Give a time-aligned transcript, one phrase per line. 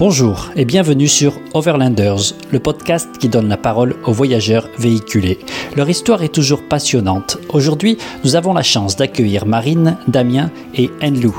[0.00, 5.38] Bonjour et bienvenue sur Overlanders, le podcast qui donne la parole aux voyageurs véhiculés.
[5.76, 7.36] Leur histoire est toujours passionnante.
[7.50, 11.36] Aujourd'hui, nous avons la chance d'accueillir Marine, Damien et Enlou,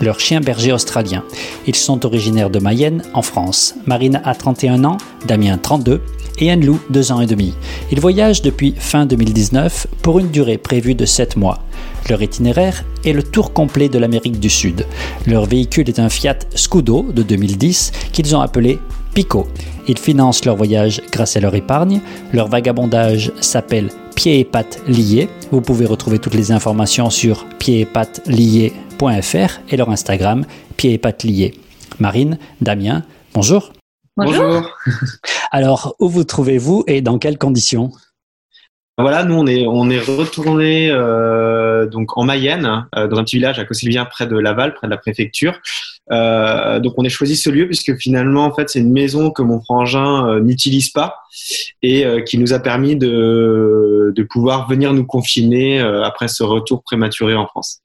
[0.00, 1.24] leur chien berger australien.
[1.66, 3.74] Ils sont originaires de Mayenne, en France.
[3.86, 6.00] Marine a 31 ans, Damien 32
[6.38, 7.54] et Enlou 2 ans et demi.
[7.90, 11.60] Ils voyagent depuis fin 2019 pour une durée prévue de 7 mois.
[12.08, 14.86] Leur itinéraire est le tour complet de l'Amérique du Sud.
[15.26, 18.78] Leur véhicule est un Fiat Scudo de 2010 qu'ils ont appelé
[19.14, 19.46] Pico.
[19.88, 22.00] Ils financent leur voyage grâce à leur épargne.
[22.32, 25.28] Leur vagabondage s'appelle Pieds et pattes liés.
[25.50, 30.44] Vous pouvez retrouver toutes les informations sur pieds et pattes liés.fr et leur Instagram
[30.76, 31.54] pieds et pattes liés.
[31.98, 33.02] Marine, Damien,
[33.34, 33.75] bonjour.
[34.16, 34.70] Bonjour.
[35.50, 37.92] Alors, où vous trouvez-vous et dans quelles conditions?
[38.98, 43.36] Voilà, nous on est on est retourné euh, donc en Mayenne, euh, dans un petit
[43.36, 45.60] village à Cossilvien près de Laval, près de la préfecture.
[46.10, 49.42] Euh, donc on a choisi ce lieu puisque finalement en fait c'est une maison que
[49.42, 51.16] mon frangin n'utilise pas
[51.82, 57.34] et qui nous a permis de de pouvoir venir nous confiner après ce retour prématuré
[57.34, 57.82] en France.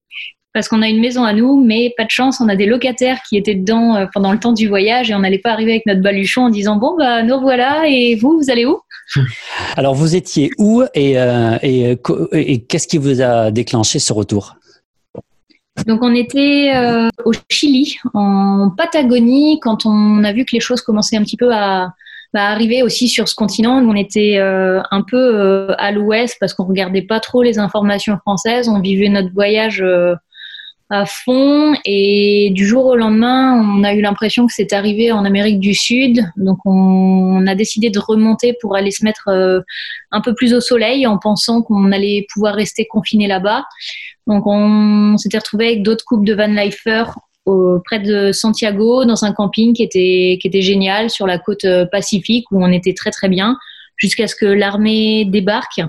[0.54, 3.20] Parce qu'on a une maison à nous, mais pas de chance, on a des locataires
[3.28, 5.86] qui étaient dedans euh, pendant le temps du voyage et on n'allait pas arriver avec
[5.86, 8.80] notre baluchon en disant bon bah nous voilà et vous vous allez où?
[9.78, 14.56] Alors, vous étiez où et, euh, et, qu'est-ce qui vous a déclenché ce retour?
[15.88, 20.82] Donc on était euh, au Chili, en Patagonie, quand on a vu que les choses
[20.82, 21.94] commençaient un petit peu à,
[22.34, 23.82] à arriver aussi sur ce continent.
[23.82, 27.60] Nous, on était euh, un peu euh, à l'ouest parce qu'on regardait pas trop les
[27.60, 28.70] informations françaises.
[28.70, 30.16] On vivait notre voyage euh,
[30.92, 35.24] à fond et du jour au lendemain, on a eu l'impression que c'était arrivé en
[35.24, 36.20] Amérique du Sud.
[36.36, 39.62] Donc on, a décidé de remonter pour aller se mettre euh,
[40.12, 43.64] un peu plus au soleil en pensant qu'on allait pouvoir rester confiné là-bas.
[44.28, 47.18] Donc on s'était retrouvé avec d'autres couples de van lifers
[47.86, 51.86] près de Santiago dans un camping qui était qui était génial sur la côte euh,
[51.86, 53.58] pacifique où on était très très bien
[53.98, 55.82] jusqu'à ce que l'armée débarque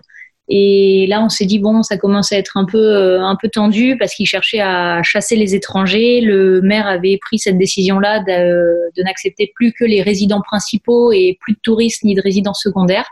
[0.48, 3.48] et là on s'est dit bon ça commence à être un peu euh, un peu
[3.48, 8.18] tendu parce qu'ils cherchaient à chasser les étrangers le maire avait pris cette décision là
[8.20, 12.54] de, de n'accepter plus que les résidents principaux et plus de touristes ni de résidents
[12.54, 13.06] secondaires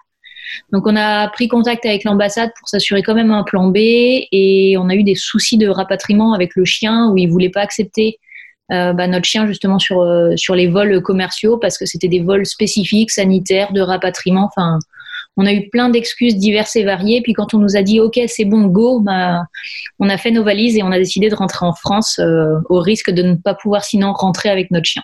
[0.73, 4.75] donc on a pris contact avec l'ambassade pour s'assurer quand même un plan B et
[4.79, 8.19] on a eu des soucis de rapatriement avec le chien où ils voulaient pas accepter
[8.73, 12.21] euh, bah, notre chien justement sur euh, sur les vols commerciaux parce que c'était des
[12.21, 14.45] vols spécifiques sanitaires de rapatriement.
[14.45, 14.79] Enfin,
[15.37, 17.23] on a eu plein d'excuses diverses et variées.
[17.23, 19.43] Puis quand on nous a dit OK c'est bon go, bah,
[19.99, 22.81] on a fait nos valises et on a décidé de rentrer en France euh, au
[22.81, 25.03] risque de ne pas pouvoir sinon rentrer avec notre chien.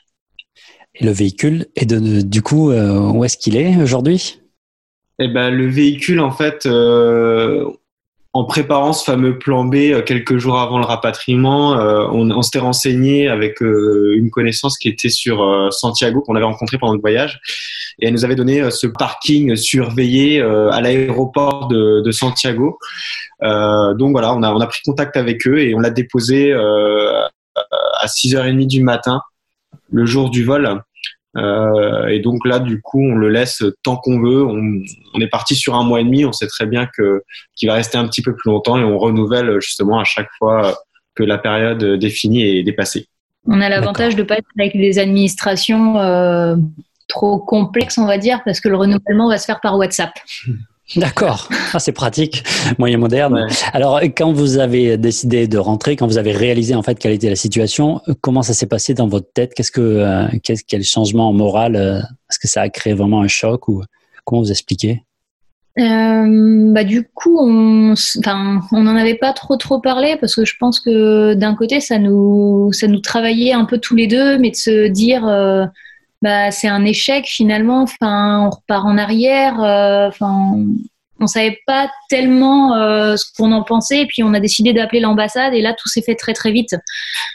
[0.94, 4.41] Et le véhicule et de, du coup, euh, où est-ce qu'il est aujourd'hui?
[5.19, 7.70] Eh ben le véhicule en fait euh,
[8.37, 12.59] en préparant ce fameux plan B euh, quelques jours avant le rapatriement, euh, on, s'était
[12.59, 17.41] renseigné avec euh, une connaissance qui était sur Santiago qu'on avait rencontré pendant le voyage
[17.99, 22.79] et elle nous avait donné ce parking surveillé à l'aéroport de, Santiago.
[23.41, 28.07] Donc voilà, on a, on a pris contact avec eux et on l'a déposé à
[28.07, 29.23] 6h30 du matin,
[29.91, 30.83] le jour du vol.
[31.37, 34.45] Euh, et donc là, du coup, on le laisse tant qu'on veut.
[34.45, 34.81] On,
[35.15, 36.25] on est parti sur un mois et demi.
[36.25, 37.23] On sait très bien que
[37.55, 40.79] qu'il va rester un petit peu plus longtemps et on renouvelle justement à chaque fois
[41.15, 43.09] que la période définie est dépassée.
[43.49, 46.57] On a l'avantage de pas être avec des administrations euh,
[47.09, 50.13] trop complexes, on va dire, parce que le renouvellement va se faire par WhatsApp.
[50.95, 52.45] D'accord, ah, c'est pratique,
[52.79, 53.35] moyen moderne.
[53.35, 53.47] Ouais.
[53.73, 57.29] Alors, quand vous avez décidé de rentrer, quand vous avez réalisé en fait quelle était
[57.29, 59.53] la situation, comment ça s'est passé dans votre tête?
[59.55, 61.99] Qu'est-ce que, euh, qu'est-ce, quel changement moral euh,
[62.31, 63.83] Est-ce que ça a créé vraiment un choc ou
[64.25, 65.03] comment vous expliquez?
[65.79, 70.35] Euh, bah du coup, on, s- enfin, on n'en avait pas trop trop parlé parce
[70.37, 74.07] que je pense que d'un côté, ça nous, ça nous travaillait un peu tous les
[74.07, 75.67] deux, mais de se dire, euh,
[76.22, 77.82] bah c'est un échec finalement.
[77.82, 79.60] Enfin, on repart en arrière.
[79.62, 80.56] euh, Enfin,
[81.19, 85.00] on savait pas tellement euh, ce qu'on en pensait, et puis on a décidé d'appeler
[85.00, 86.71] l'ambassade, et là tout s'est fait très très vite.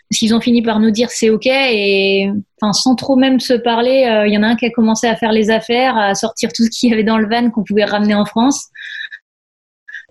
[0.09, 2.29] Parce qu'ils ont fini par nous dire c'est ok, et
[2.61, 5.07] enfin sans trop même se parler, euh, il y en a un qui a commencé
[5.07, 7.63] à faire les affaires, à sortir tout ce qu'il y avait dans le van qu'on
[7.63, 8.67] pouvait ramener en France.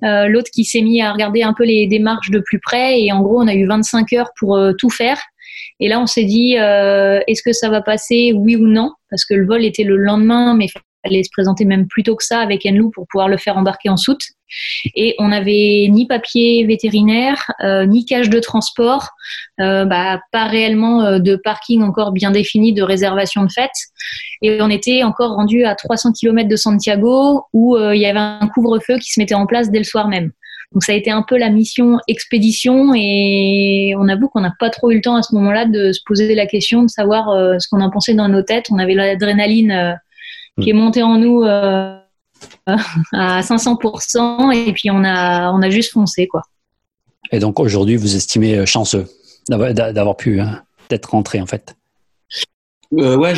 [0.03, 3.13] Euh, L'autre qui s'est mis à regarder un peu les démarches de plus près, et
[3.13, 5.21] en gros on a eu 25 heures pour tout faire.
[5.81, 9.25] Et là on s'est dit euh, est-ce que ça va passer, oui ou non, parce
[9.25, 10.67] que le vol était le lendemain, mais
[11.03, 13.89] fallait se présenter même plus tôt que ça avec Enlou pour pouvoir le faire embarquer
[13.89, 14.21] en soute.
[14.95, 19.09] Et on n'avait ni papier vétérinaire, euh, ni cage de transport,
[19.61, 23.71] euh, bah, pas réellement de parking encore bien défini, de réservation de fête.
[24.43, 28.51] Et on était encore rendu à 300 km de Santiago où il y avait un
[28.53, 30.33] couvre-feu qui se mettait en place dès le soir même.
[30.73, 34.71] Donc ça a été un peu la mission expédition et on avoue qu'on n'a pas
[34.71, 37.27] trop eu le temps à ce moment-là de se poser la question de savoir
[37.61, 38.67] ce qu'on en pensait dans nos têtes.
[38.71, 39.99] On avait l'adrénaline
[40.61, 42.05] qui est montée en nous à
[43.13, 46.43] 500% et puis on a on a juste foncé quoi.
[47.33, 49.07] Et donc aujourd'hui, vous estimez chanceux
[49.49, 51.77] d'avoir pu hein, d'être rentré en fait?
[52.99, 53.35] Euh, ouais,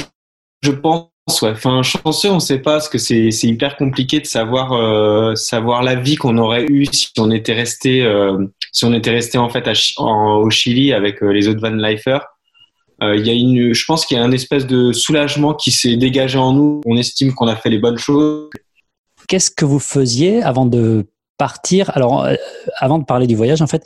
[0.62, 1.08] je, pense.
[1.28, 1.50] Ouais.
[1.50, 5.82] Enfin, chanceux, on ne sait pas parce que c'est hyper compliqué de savoir euh, savoir
[5.82, 9.48] la vie qu'on aurait eue si on était resté euh, si on était resté en
[9.48, 12.24] fait au Chili avec les autres van lifers.
[13.00, 15.96] Il y a une, je pense qu'il y a un espèce de soulagement qui s'est
[15.96, 16.80] dégagé en nous.
[16.86, 18.48] On estime qu'on a fait les bonnes choses.
[19.26, 21.06] Qu'est-ce que vous faisiez avant de
[21.94, 22.34] Alors, euh,
[22.78, 23.84] avant de parler du voyage, en fait,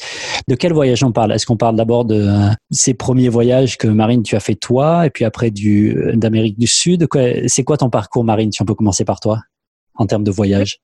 [0.48, 1.32] de quel voyage on parle?
[1.32, 5.06] Est-ce qu'on parle d'abord de euh, ces premiers voyages que Marine, tu as fait toi,
[5.06, 7.06] et puis après du euh, d'Amérique du Sud?
[7.46, 9.40] C'est quoi ton parcours, Marine Si on peut commencer par toi,
[9.94, 10.80] en termes de voyage?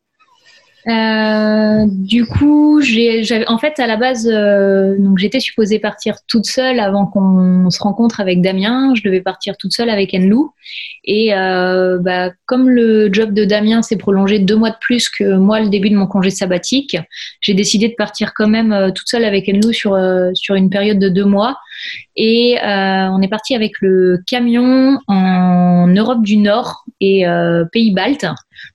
[0.88, 6.46] Euh, du coup, j'ai, en fait, à la base, euh, donc j'étais supposée partir toute
[6.46, 8.92] seule avant qu'on se rencontre avec Damien.
[8.96, 10.52] Je devais partir toute seule avec Enlou.
[11.04, 15.36] Et euh, bah, comme le job de Damien s'est prolongé deux mois de plus que
[15.36, 16.96] moi, le début de mon congé sabbatique,
[17.40, 19.96] j'ai décidé de partir quand même euh, toute seule avec Enlou sur
[20.34, 21.58] sur une période de deux mois.
[22.16, 27.24] Et on est parti avec le camion en Europe du Nord et
[27.72, 28.26] Pays Baltes.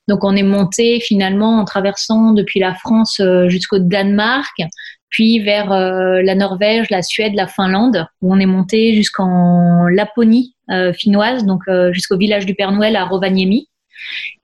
[0.08, 4.62] Donc on est monté finalement en traversant depuis la France euh, jusqu'au Danemark,
[5.10, 10.56] puis vers euh, la Norvège, la Suède, la Finlande, où on est monté jusqu'en Laponie
[10.70, 13.70] euh, finnoise, donc jusqu'au village du Père Noël à Rovaniemi.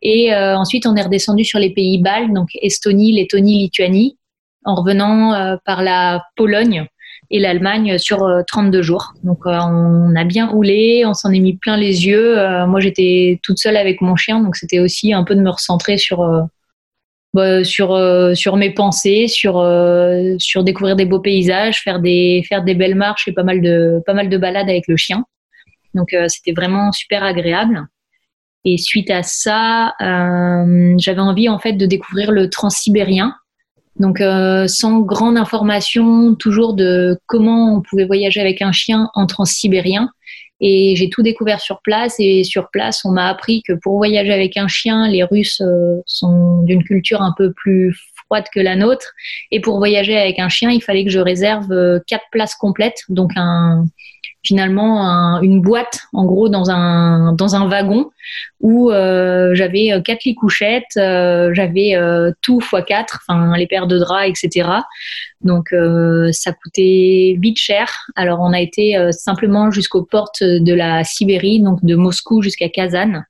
[0.01, 4.18] Et ensuite on est redescendu sur les pays baltes, donc Estonie, Lettonie, Lituanie,
[4.65, 6.88] en revenant par la Pologne
[7.29, 9.13] et l'Allemagne sur 32 euh, jours.
[9.23, 12.37] Donc euh, on a bien roulé, on s'en est mis plein les yeux.
[12.37, 15.49] Euh, moi j'étais toute seule avec mon chien, donc c'était aussi un peu de me
[15.49, 16.47] recentrer sur
[17.33, 17.99] bah, sur
[18.35, 19.53] sur mes pensées, sur
[20.37, 24.01] sur découvrir des beaux paysages, faire des faire des belles marches et pas mal de
[24.05, 25.25] pas mal de balades avec le chien.
[25.93, 27.87] Donc c'était vraiment super agréable.
[28.65, 33.35] Et suite à ça, j'avais envie en fait de découvrir le transsibérien.
[34.00, 39.28] Donc, euh, sans grande information, toujours de comment on pouvait voyager avec un chien en
[39.28, 40.10] transsibérien.
[40.62, 42.16] Et j'ai tout découvert sur place.
[42.19, 45.98] Et sur place, on m'a appris que pour voyager avec un chien, les Russes euh,
[46.06, 47.95] sont d'une culture un peu plus
[48.25, 49.12] froide que la nôtre.
[49.51, 53.01] Et pour voyager avec un chien, il fallait que je réserve euh, quatre places complètes,
[53.10, 53.86] donc un,
[54.44, 58.10] finalement une boîte en gros dans un dans un wagon
[58.60, 61.95] où euh, j'avais euh, quatre lits couchettes, euh, j'avais
[62.42, 64.69] tout x 4 enfin les paires de draps, etc.
[65.42, 65.74] Donc
[66.31, 67.90] ça coûtait vite cher.
[68.16, 73.24] Alors on a été simplement jusqu'aux portes de la Sibérie, donc de Moscou jusqu'à Kazan,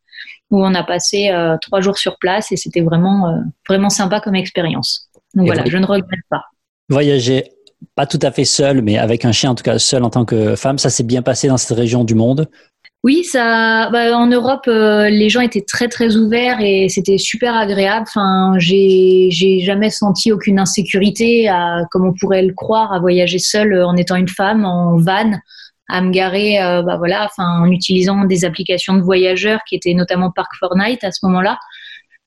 [0.51, 1.31] où on a passé
[1.61, 5.09] trois jours sur place et c'était vraiment vraiment sympa comme expérience.
[5.33, 6.43] Donc voilà, je ne regrette pas.
[6.89, 7.52] Voyager
[7.95, 10.25] pas tout à fait seul, mais avec un chien, en tout cas seul en tant
[10.25, 10.77] que femme.
[10.77, 12.47] Ça s'est bien passé dans cette région du monde
[13.05, 13.89] oui, ça.
[13.91, 18.05] Bah, en Europe, euh, les gens étaient très très ouverts et c'était super agréable.
[18.07, 21.51] Enfin, j'ai jamais senti aucune insécurité,
[21.91, 25.33] comme on pourrait le croire, à voyager seule en étant une femme en van,
[25.89, 29.93] à me garer, euh, bah voilà, enfin en utilisant des applications de voyageurs qui étaient
[29.93, 31.59] notamment Park Night à ce moment-là.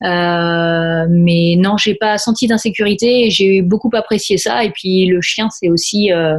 [0.03, 3.29] Euh, mais non, j'ai pas senti d'insécurité.
[3.29, 4.63] J'ai beaucoup apprécié ça.
[4.63, 6.37] Et puis le chien, c'est aussi euh,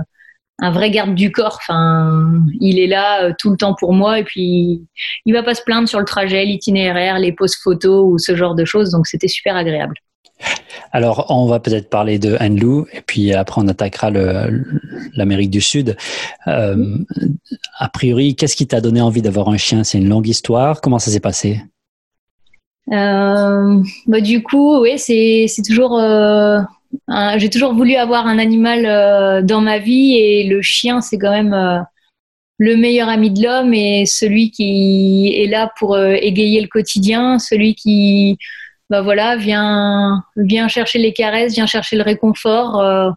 [0.60, 1.58] un vrai garde du corps.
[1.60, 4.18] Enfin, il est là euh, tout le temps pour moi.
[4.20, 4.82] Et puis
[5.26, 8.54] il va pas se plaindre sur le trajet, l'itinéraire, les poses photos ou ce genre
[8.54, 8.90] de choses.
[8.90, 9.94] Donc c'était super agréable.
[10.92, 14.12] Alors, on va peut-être parler de Anlou et puis après on attaquera
[15.14, 15.96] l'Amérique du Sud.
[16.46, 19.82] a priori, qu'est-ce qui t'a donné envie d'avoir un chien?
[19.82, 20.80] C'est une longue histoire.
[20.80, 21.60] Comment ça s'est passé?
[22.90, 25.98] Bah, du coup, oui, c'est toujours.
[25.98, 26.60] Euh,
[27.36, 31.30] J'ai toujours voulu avoir un animal euh, dans ma vie et le chien, c'est quand
[31.30, 31.80] même euh,
[32.58, 37.74] le meilleur ami de l'homme et celui qui est là pour égayer le quotidien, celui
[37.74, 38.38] qui
[38.90, 43.10] bah voilà, viens, viens chercher les caresses, viens chercher le réconfort euh,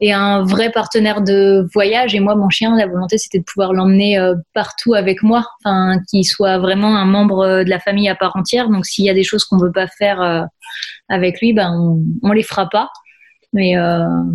[0.00, 2.14] et un vrai partenaire de voyage.
[2.14, 5.98] Et moi, mon chien, la volonté, c'était de pouvoir l'emmener euh, partout avec moi, enfin,
[6.08, 8.70] qu'il soit vraiment un membre euh, de la famille à part entière.
[8.70, 10.44] Donc, s'il y a des choses qu'on veut pas faire euh,
[11.10, 12.88] avec lui, ben, on, on les fera pas.
[13.54, 13.74] Mais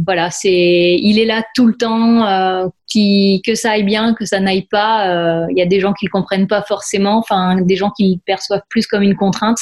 [0.06, 4.40] voilà, c'est, il est là tout le temps, qui, que ça aille bien, que ça
[4.40, 5.48] n'aille pas.
[5.50, 8.62] Il y a des gens qui comprennent pas forcément, enfin, des gens qui le perçoivent
[8.70, 9.58] plus comme une contrainte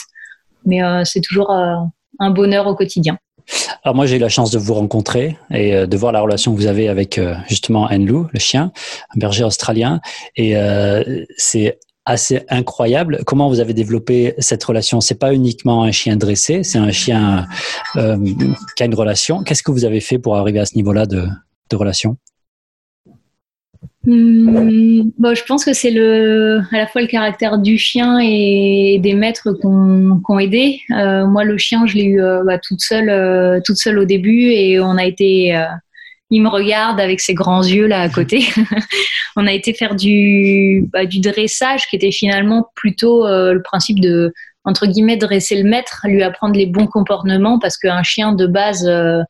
[0.66, 1.76] mais euh, c'est toujours euh,
[2.20, 3.18] un bonheur au quotidien.
[3.84, 6.54] Alors moi j'ai eu la chance de vous rencontrer et euh, de voir la relation
[6.54, 8.72] que vous avez avec justement Enlou, le chien,
[9.16, 10.02] un berger australien,
[10.36, 10.56] et
[11.38, 13.24] c'est assez incroyable.
[13.26, 17.48] Comment vous avez développé cette relation C'est pas uniquement un chien dressé, c'est un chien
[17.94, 19.44] qui a une relation.
[19.44, 21.28] Qu'est-ce que vous avez fait pour arriver à ce niveau-là de
[21.74, 22.18] relation?
[24.06, 29.00] Hmm, bon, je pense que c'est le, à la fois le caractère du chien et
[29.02, 30.80] des maîtres qu'on qu aidé.
[30.92, 34.06] Euh, moi, le chien, je l'ai eu euh, bah, toute seule, euh, toute seule au
[34.06, 35.56] début, et on a été.
[35.56, 35.66] Euh,
[36.32, 38.46] il me regarde avec ses grands yeux là à côté.
[39.36, 44.34] on a été faire du, bah, du dressage, qui était finalement plutôt le principe de
[44.66, 48.86] entre guillemets dresser le maître, lui apprendre les bons comportements parce qu'un chien de base,
[48.88, 49.22] euh,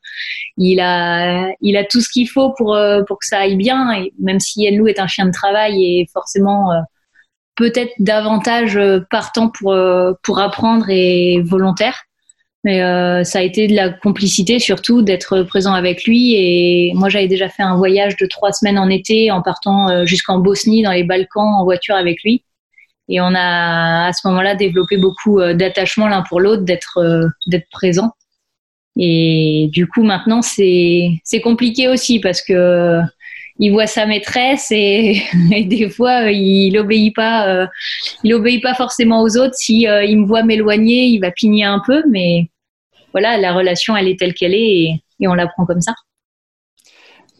[0.58, 3.92] il a il a tout ce qu'il faut pour euh, pour que ça aille bien.
[3.92, 6.80] Et même si Yenlou est un chien de travail et forcément euh,
[7.56, 8.80] peut-être davantage
[9.12, 9.75] partant pour
[10.24, 12.04] pour apprendre et volontaire.
[12.63, 12.80] Mais
[13.24, 16.34] ça a été de la complicité surtout d'être présent avec lui.
[16.34, 20.39] Et moi, j'avais déjà fait un voyage de trois semaines en été en partant jusqu'en
[20.39, 22.44] Bosnie dans les Balkans en voiture avec lui.
[23.08, 27.28] Et on a à ce moment-là développé beaucoup euh, d'attachement l'un pour l'autre, d'être euh,
[27.48, 28.12] d'être présent.
[28.98, 33.00] Et du coup maintenant c'est c'est compliqué aussi parce que
[33.58, 35.22] il voit sa maîtresse et,
[35.68, 37.68] des fois il obéit pas
[38.24, 39.56] il obéit pas forcément aux autres.
[39.56, 42.50] Si il me voit m'éloigner il va pigner un peu mais
[43.12, 45.94] voilà la relation elle est telle qu'elle est et on la prend comme ça.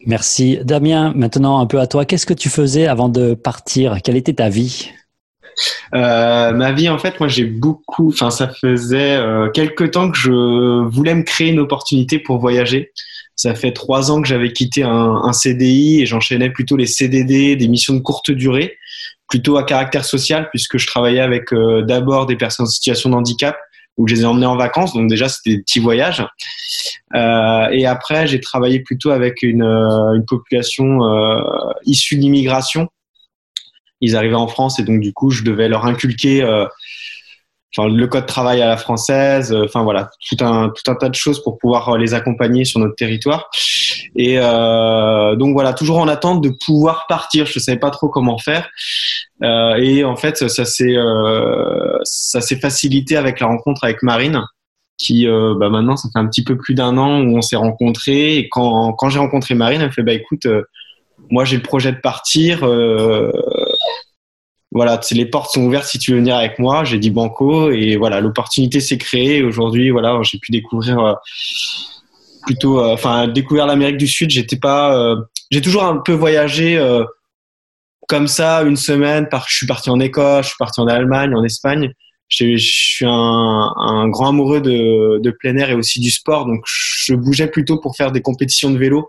[0.06, 0.58] Merci.
[0.62, 2.04] Damien maintenant un peu à toi.
[2.04, 4.02] Qu'est-ce que tu faisais avant de partir?
[4.02, 4.90] Quelle était ta vie?
[5.94, 8.08] Euh, ma vie, en fait, moi, j'ai beaucoup.
[8.08, 12.92] Enfin, ça faisait euh, quelques temps que je voulais me créer une opportunité pour voyager.
[13.34, 17.56] Ça fait trois ans que j'avais quitté un, un, CDI et j'enchaînais plutôt les CDD,
[17.56, 18.76] des missions de courte durée,
[19.28, 23.14] plutôt à caractère social, puisque je travaillais avec euh, d'abord des personnes en situation de
[23.14, 23.56] handicap
[23.96, 24.92] où je les ai emmenés en vacances.
[24.94, 26.24] Donc déjà, c'était des petits voyages.
[27.14, 31.40] Euh, et après, j'ai travaillé plutôt avec une, euh, une population euh,
[31.84, 32.88] issue d'immigration
[34.00, 36.66] ils arrivaient en France et donc du coup je devais leur inculquer euh,
[37.76, 41.08] enfin, le code travail à la française, euh, enfin voilà, tout un, tout un tas
[41.08, 43.48] de choses pour pouvoir euh, les accompagner sur notre territoire.
[44.16, 47.46] Et euh, donc voilà, toujours en attente de pouvoir partir.
[47.46, 48.68] Je ne savais pas trop comment faire.
[49.42, 50.96] Euh, et en fait, ça s'est
[52.04, 54.42] ça s'est facilité avec la rencontre avec Marine,
[54.98, 58.38] qui bah maintenant ça fait un petit peu plus d'un an où on s'est rencontrés.
[58.38, 60.46] Et quand quand j'ai rencontré Marine, elle me fait bah écoute,
[61.30, 62.60] moi j'ai le projet de partir
[64.76, 66.84] voilà, les portes sont ouvertes si tu veux venir avec moi.
[66.84, 69.42] J'ai dit banco et voilà, l'opportunité s'est créée.
[69.42, 71.14] Aujourd'hui, voilà, j'ai pu découvrir euh,
[72.44, 74.28] plutôt, euh, enfin, découvrir l'Amérique du Sud.
[74.30, 75.16] J'étais pas, euh,
[75.50, 76.78] j'ai toujours un peu voyagé
[78.06, 79.28] comme ça une semaine.
[79.30, 81.92] Par, je suis parti en Écosse, je suis parti en Allemagne, en Espagne.
[82.28, 86.64] Je, suis un, un, grand amoureux de, de, plein air et aussi du sport, donc
[86.66, 89.08] je bougeais plutôt pour faire des compétitions de vélo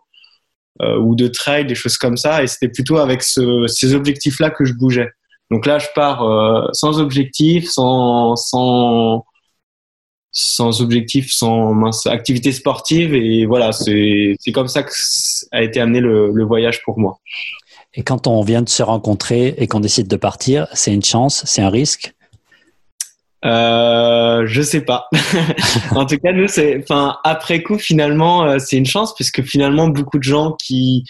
[0.79, 2.43] ou de trail, des choses comme ça.
[2.43, 5.09] Et c'était plutôt avec ce, ces objectifs-là que je bougeais.
[5.51, 9.25] Donc là, je pars euh, sans objectif, sans, sans,
[10.31, 11.73] sans objectif, sans
[12.07, 13.13] activité sportive.
[13.13, 14.91] Et voilà, c'est comme ça que
[15.51, 17.19] a été amené le, le voyage pour moi.
[17.93, 21.43] Et quand on vient de se rencontrer et qu'on décide de partir, c'est une chance,
[21.45, 22.13] c'est un risque?
[23.45, 25.07] Euh, je sais pas.
[25.95, 29.87] en tout cas, nous, c'est, enfin, après coup, finalement, euh, c'est une chance puisque finalement,
[29.87, 31.05] beaucoup de gens qui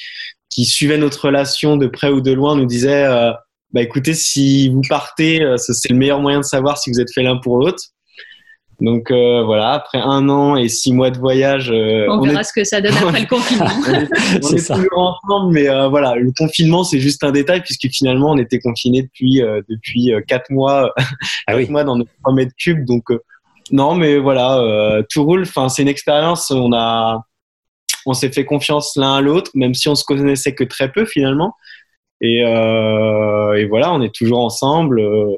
[0.50, 3.32] qui suivaient notre relation de près ou de loin nous disaient, euh,
[3.74, 7.14] bah écoutez, si vous partez, euh, c'est le meilleur moyen de savoir si vous êtes
[7.14, 7.84] fait l'un pour l'autre.
[8.80, 12.54] Donc euh, voilà, après un an et six mois de voyage, euh, on, verra ce
[12.54, 13.66] que ça donne après le confinement.
[13.86, 18.38] on est, toujours ensemble, mais voilà, le confinement c'est juste un détail puisque finalement on
[18.38, 20.94] était confinés depuis depuis quatre mois,
[21.48, 21.68] ah oui.
[21.72, 22.86] mois dans notre 3 mètres cubes.
[22.86, 23.06] Donc
[23.72, 25.42] non, mais voilà, tout roule.
[25.42, 26.52] Enfin, c'est une expérience.
[26.52, 27.24] On a,
[28.06, 31.06] on s'est fait confiance l'un à l'autre, même si on se connaissait que très peu
[31.06, 31.56] finalement.
[32.22, 35.00] Et, euh, et, voilà, on est toujours ensemble.
[35.00, 35.36] Euh,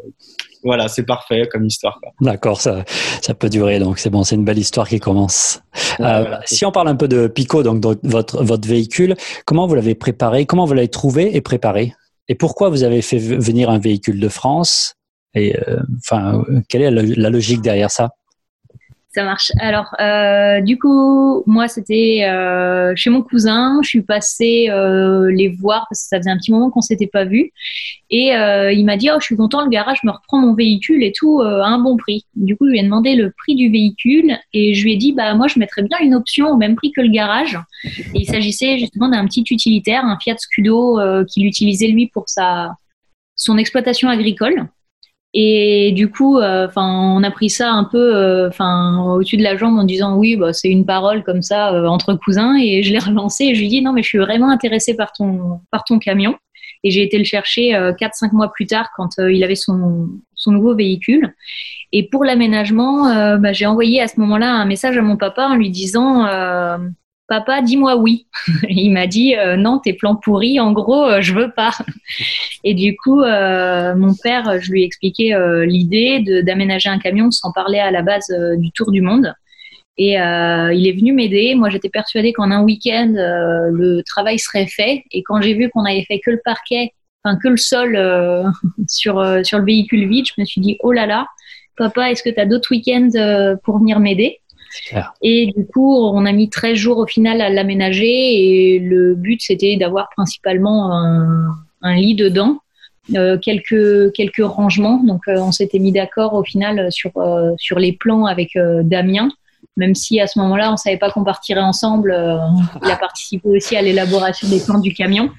[0.63, 1.99] voilà, c'est parfait comme histoire.
[2.21, 2.83] D'accord, ça,
[3.21, 5.61] ça peut durer, donc c'est bon, c'est une belle histoire qui commence.
[6.01, 9.95] Euh, si on parle un peu de Pico, donc votre, votre véhicule, comment vous l'avez
[9.95, 11.93] préparé, comment vous l'avez trouvé et préparé?
[12.27, 14.95] Et pourquoi vous avez fait venir un véhicule de France?
[15.33, 18.09] Et euh, enfin, quelle est la logique derrière ça?
[19.19, 19.51] Ça marche.
[19.59, 23.79] Alors, euh, du coup, moi, c'était euh, chez mon cousin.
[23.83, 27.07] Je suis passée euh, les voir parce que ça faisait un petit moment qu'on s'était
[27.07, 27.51] pas vu.
[28.09, 31.11] Et il m'a dit, oh, je suis content, le garage me reprend mon véhicule et
[31.11, 32.25] tout à un bon prix.
[32.35, 35.13] Du coup, je lui ai demandé le prix du véhicule et je lui ai dit,
[35.13, 37.59] bah moi, je mettrais bien une option au même prix que le garage.
[37.85, 40.97] Et il s'agissait justement d'un petit utilitaire, un Fiat Scudo
[41.27, 42.71] qu'il utilisait lui pour sa
[43.35, 44.67] son exploitation agricole.
[45.33, 49.43] Et du coup, euh, enfin, on a pris ça un peu, euh, enfin, au-dessus de
[49.43, 52.55] la jambe en disant oui, bah, c'est une parole comme ça euh, entre cousins.
[52.57, 54.95] Et je l'ai relancé et je lui ai dit non, mais je suis vraiment intéressée
[54.95, 56.35] par ton, par ton camion.
[56.83, 60.75] Et j'ai été le chercher 4-5 mois plus tard quand il avait son, son nouveau
[60.75, 61.35] véhicule.
[61.91, 65.55] Et pour l'aménagement, bah, j'ai envoyé à ce moment-là un message à mon papa en
[65.55, 66.25] lui disant
[67.29, 68.27] papa, dis-moi oui.
[68.69, 71.71] il m'a dit euh, non, tes plans pourris, en gros, euh, je veux pas.
[72.65, 77.53] Et du coup, euh, mon père, je lui ai expliqué l'idée d'aménager un camion sans
[77.53, 79.33] parler à la base du tour du monde.
[79.97, 81.55] Et il est venu m'aider.
[81.55, 85.03] Moi, j'étais persuadée qu'en un week-end, le travail serait fait.
[85.11, 86.91] Et quand j'ai vu qu'on avait fait que le parquet,
[87.23, 87.97] enfin que le sol
[88.87, 91.27] sur sur le véhicule vide, je me suis dit oh là là,
[91.77, 94.39] papa, est-ce que tu as d'autres week-ends pour venir m'aider?
[95.21, 99.41] Et du coup, on a mis 13 jours au final à l'aménager et le but
[99.41, 100.91] c'était d'avoir principalement
[101.81, 102.59] un, lit dedans,
[103.15, 105.01] euh, quelques quelques rangements.
[105.03, 109.29] Donc euh, on s'était mis d'accord au final sur euh, sur les plans avec Damien,
[109.77, 112.15] même si à ce moment-là on savait pas qu'on partirait ensemble.
[112.83, 115.29] il a participé aussi à l'élaboration des plans du camion.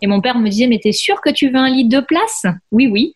[0.00, 2.46] Et mon père me disait mais t'es sûr que tu veux un lit de place?
[2.70, 3.12] Oui oui.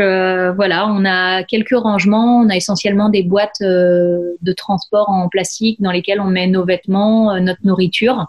[0.00, 5.28] Euh, voilà, on a quelques rangements, on a essentiellement des boîtes euh, de transport en
[5.28, 8.26] plastique dans lesquelles on met nos vêtements, euh, notre nourriture.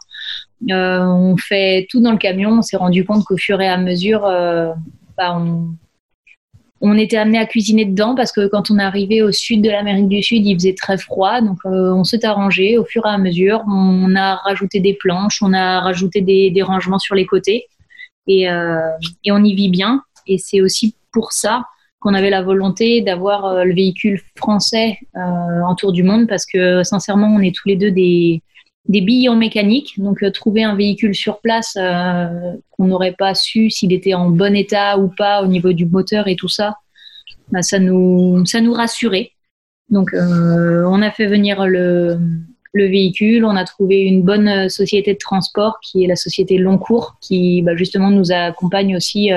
[0.69, 2.51] on fait tout dans le camion.
[2.51, 4.21] On s'est rendu compte qu'au fur et à mesure,
[5.17, 5.73] bah, on,
[6.81, 10.09] on, était amené à cuisiner dedans parce que quand on arrivé au sud de l'Amérique
[10.09, 11.41] du Sud, il faisait très froid.
[11.41, 13.63] Donc on s'est arrangé au fur et à mesure.
[13.67, 17.65] On a rajouté des planches, on a rajouté des, des rangements sur les côtés
[18.27, 20.03] et, et on y vit bien.
[20.27, 21.65] Et c'est aussi pour ça
[22.01, 26.45] qu'on avait la volonté d'avoir euh, le véhicule français euh, en tour du monde parce
[26.45, 28.41] que sincèrement, on est tous les deux des,
[28.89, 29.93] des billes en mécanique.
[29.99, 31.77] Donc, euh, trouver un véhicule sur place
[32.71, 36.27] qu'on n'aurait pas su s'il était en bon état ou pas au niveau du moteur
[36.27, 36.75] et tout ça,
[37.51, 39.31] bah, ça, nous, ça nous rassurait.
[39.89, 42.17] Donc, on a fait venir le,
[42.73, 43.43] le, véhicule.
[43.43, 47.75] On a trouvé une bonne société de transport qui est la société Longcourt qui bah,
[47.75, 49.31] justement nous accompagne aussi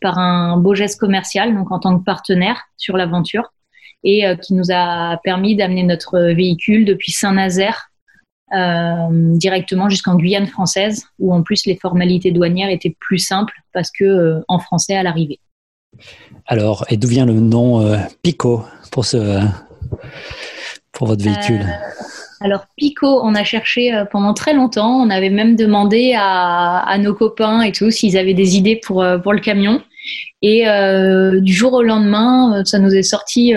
[0.00, 3.52] par un beau geste commercial, donc en tant que partenaire sur l'aventure,
[4.02, 7.90] et euh, qui nous a permis d'amener notre véhicule depuis Saint-Nazaire
[8.52, 13.90] euh, directement jusqu'en Guyane française, où en plus les formalités douanières étaient plus simples parce
[13.90, 15.40] que euh, en français à l'arrivée.
[16.46, 19.40] Alors, et d'où vient le nom Pico pour ce
[20.94, 21.66] pour votre véhicule
[22.44, 25.00] alors Pico, on a cherché euh, pendant très longtemps.
[25.00, 29.16] On avait même demandé à, nos copains et tout s'ils avaient des idées pour, euh,
[29.16, 29.82] pour le camion.
[30.42, 33.54] Et euh, du jour au lendemain, ça nous est sorti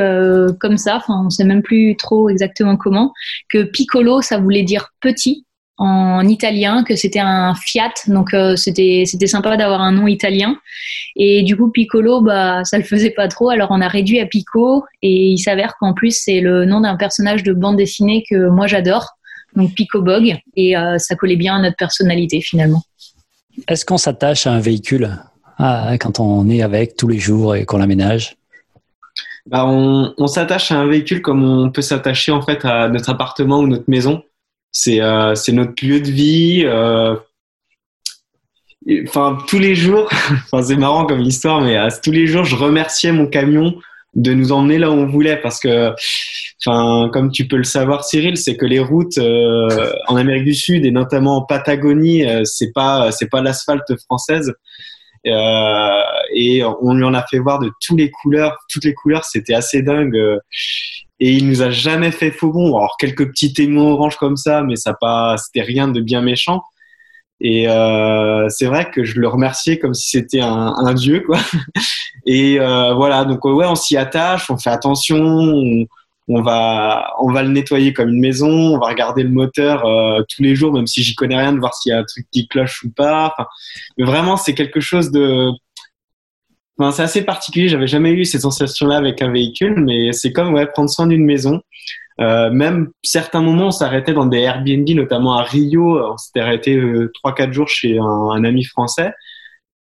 [0.61, 0.95] comme ça.
[0.95, 3.11] Enfin, on sait même plus trop exactement comment.
[3.49, 5.45] Que piccolo, ça voulait dire petit
[5.77, 10.57] en italien, que c'était un Fiat, donc euh, c'était c'était sympa d'avoir un nom italien.
[11.15, 14.25] Et du coup, Piccolo, bah ça le faisait pas trop, alors on a réduit à
[14.25, 14.83] Pico.
[15.01, 18.65] Et il s'avère qu'en plus c'est le nom d'un personnage de bande dessinée que moi
[18.65, 19.05] j'adore,
[19.55, 22.81] donc Pico Bog, et euh, ça collait bien à notre personnalité finalement.
[23.67, 25.17] Est-ce qu'on s'attache à un véhicule
[25.59, 28.35] ah, quand on est avec tous les jours et qu'on l'aménage?
[29.45, 33.09] Bah on, on s'attache à un véhicule comme on peut s'attacher en fait à notre
[33.09, 34.23] appartement ou notre maison.
[34.87, 36.63] Euh, c'est notre lieu de vie.
[36.65, 37.15] Euh,
[39.07, 40.09] enfin, tous les jours,
[40.63, 43.79] c'est marrant comme histoire, mais euh, tous les jours, je remerciais mon camion
[44.15, 45.91] de nous emmener là où on voulait parce que,
[46.65, 50.91] comme tu peux le savoir, Cyril, c'est que les routes en Amérique du Sud et
[50.91, 54.51] notamment en Patagonie, c'est pas pas l'asphalte française.
[55.23, 59.53] et on lui en a fait voir de toutes les couleurs, toutes les couleurs, c'était
[59.53, 60.17] assez dingue
[61.19, 62.77] et il nous a jamais fait faux bon.
[62.77, 66.61] Alors quelques petits témoins orange comme ça, mais ça pas, c'était rien de bien méchant.
[67.39, 71.37] Et euh, c'est vrai que je le remerciais comme si c'était un, un, dieu, quoi.
[72.25, 75.85] Et euh, voilà, donc ouais, on s'y attache, on fait attention,
[76.27, 80.23] on, va, on va le nettoyer comme une maison, on va regarder le moteur euh,
[80.27, 82.25] tous les jours, même si j'y connais rien, de voir s'il y a un truc
[82.31, 83.33] qui cloche ou pas.
[83.97, 85.51] Mais vraiment, c'est quelque chose de
[86.91, 87.69] c'est assez particulier.
[87.69, 91.61] J'avais jamais eu cette sensation-là avec un véhicule, mais c'est comme prendre soin d'une maison.
[92.19, 95.99] Euh, même certains moments, on s'arrêtait dans des Airbnb, notamment à Rio.
[96.13, 99.13] On s'était arrêté euh, trois, quatre jours chez un, ami français.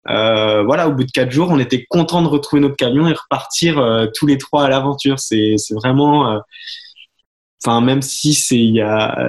[0.07, 3.13] Euh, voilà, au bout de quatre jours, on était content de retrouver notre camion et
[3.13, 5.19] repartir euh, tous les trois à l'aventure.
[5.19, 6.39] C'est, vraiment, euh,
[7.65, 8.73] enfin, même si c'est,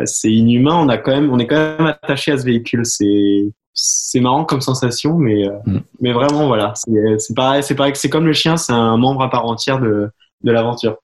[0.04, 2.84] c'est inhumain, on a quand même, on est quand même attaché à ce véhicule.
[2.84, 5.80] C'est, c'est marrant comme sensation, mais, euh, mm.
[6.00, 6.72] mais vraiment, voilà.
[6.74, 10.10] C'est pareil, c'est pareil, c'est comme le chien, c'est un membre à part entière de,
[10.42, 10.96] de l'aventure.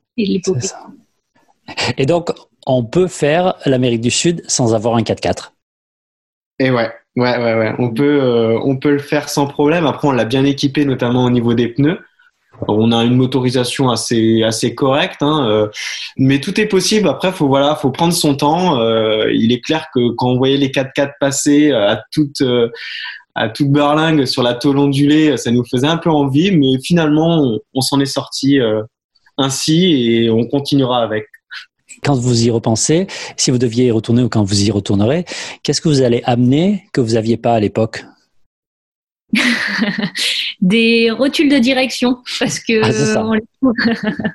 [1.96, 2.30] Et donc,
[2.66, 5.52] on peut faire l'Amérique du Sud sans avoir un 4x4.
[6.58, 7.74] Et ouais, ouais, ouais, ouais.
[7.78, 9.86] On peut, euh, on peut le faire sans problème.
[9.86, 12.00] Après, on l'a bien équipé, notamment au niveau des pneus.
[12.68, 15.68] On a une motorisation assez assez correcte, hein, euh,
[16.16, 17.08] mais tout est possible.
[17.08, 18.78] Après, faut voilà, faut prendre son temps.
[18.80, 22.42] Euh, il est clair que quand on voyait les 4x4 passer à toute
[23.34, 27.58] à toute berlingue sur la tôle ondulée, ça nous faisait un peu envie, mais finalement,
[27.72, 28.58] on, s'en est sorti
[29.38, 31.26] ainsi et on continuera avec.
[32.02, 35.24] Quand vous y repensez, si vous deviez y retourner ou quand vous y retournerez,
[35.62, 38.04] qu'est-ce que vous allez amener que vous n'aviez pas à l'époque?
[40.62, 43.30] des rotules de direction parce que ah,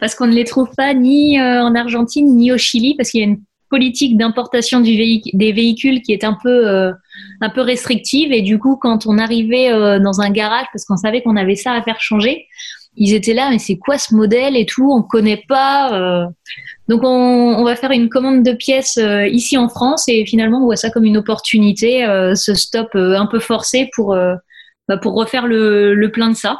[0.00, 3.20] parce qu'on ne les trouve pas ni euh, en Argentine ni au Chili parce qu'il
[3.20, 6.92] y a une politique d'importation des véhicules qui est un peu euh,
[7.40, 8.32] un peu restrictive.
[8.32, 11.56] Et du coup quand on arrivait euh, dans un garage parce qu'on savait qu'on avait
[11.56, 12.46] ça à faire changer
[12.96, 16.28] ils étaient là mais c'est quoi ce modèle et tout on connaît pas
[16.86, 19.00] donc on, on, va faire une commande de pièces
[19.32, 22.06] ici en France et finalement on voit ça comme une opportunité
[22.36, 24.16] ce stop un peu forcé pour
[24.88, 26.58] bah, pour refaire le, le, plein de ça.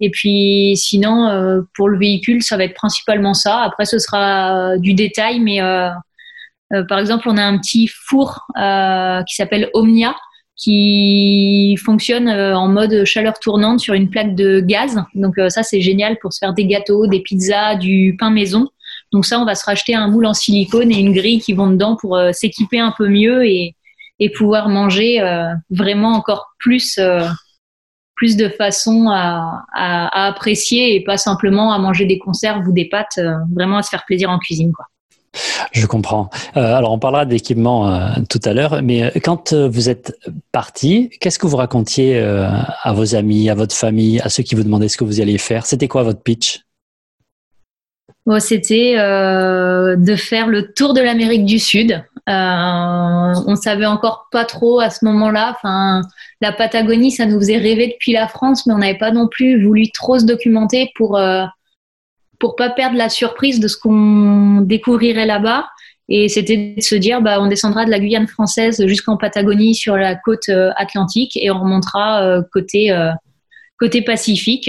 [0.00, 3.62] Et puis sinon, euh, pour le véhicule, ça va être principalement ça.
[3.62, 5.90] Après, ce sera du détail, mais euh,
[6.72, 10.14] euh, par exemple, on a un petit four qui s'appelle Omnia
[10.60, 15.00] qui fonctionne en mode chaleur tournante sur une plaque de gaz.
[15.14, 18.66] Donc ça, c'est génial pour se faire des gâteaux, des pizzas, du pain maison.
[19.12, 21.68] Donc ça, on va se racheter un moule en silicone et une grille qui vont
[21.68, 23.76] dedans pour s'équiper un peu mieux et,
[24.20, 27.26] et pouvoir manger euh, vraiment encore plus euh,
[28.16, 32.88] plus de façon à, à, apprécier et pas simplement à manger des conserves ou des
[32.88, 34.72] pâtes, euh, vraiment à se faire plaisir en cuisine.
[34.72, 34.86] Quoi.
[35.70, 36.28] Je comprends.
[36.54, 40.18] alors, on parlera d'équipement tout à l'heure, mais quand vous êtes
[40.50, 44.64] parti, qu'est-ce que vous racontiez à vos amis, à votre famille, à ceux qui vous
[44.64, 45.66] demandaient ce que vous alliez faire?
[45.66, 46.62] C'était quoi votre pitch?
[48.38, 54.80] C'était de faire le tour de l'Amérique du Sud euh, on savait encore pas trop
[54.80, 55.56] à ce moment-là.
[56.40, 59.64] La Patagonie, ça nous faisait rêver depuis la France, mais on n'avait pas non plus
[59.64, 61.44] voulu trop se documenter pour euh,
[62.58, 65.68] pas perdre la surprise de ce qu'on découvrirait là-bas.
[66.10, 69.96] Et c'était de se dire, bah, on descendra de la Guyane française jusqu'en Patagonie sur
[69.96, 72.94] la côte euh, atlantique et on remontera euh, côté
[73.78, 74.68] côté Pacifique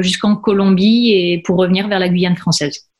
[0.00, 2.91] jusqu'en Colombie et pour revenir vers la Guyane française.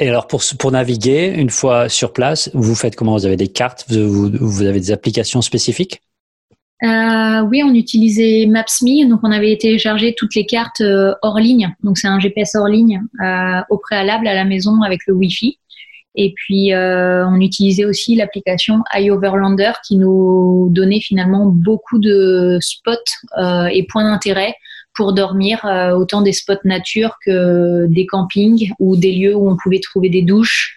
[0.00, 3.16] Et alors pour, pour naviguer, une fois sur place, vous faites comment?
[3.16, 3.86] Vous avez des cartes?
[3.90, 6.02] Vous, avez des applications spécifiques?
[6.82, 11.74] Euh, Oui, on utilisait Maps.me, donc on avait téléchargé toutes les cartes euh, hors ligne.
[11.82, 15.58] Donc c'est un GPS hors ligne euh, au préalable à la maison avec le Wi-Fi.
[16.20, 22.90] Et puis on utilisait aussi l'application iOverlander qui nous donnait finalement beaucoup de spots
[23.70, 24.56] et points d'intérêt
[24.98, 29.56] pour dormir, euh, autant des spots nature que des campings ou des lieux où on
[29.56, 30.76] pouvait trouver des douches.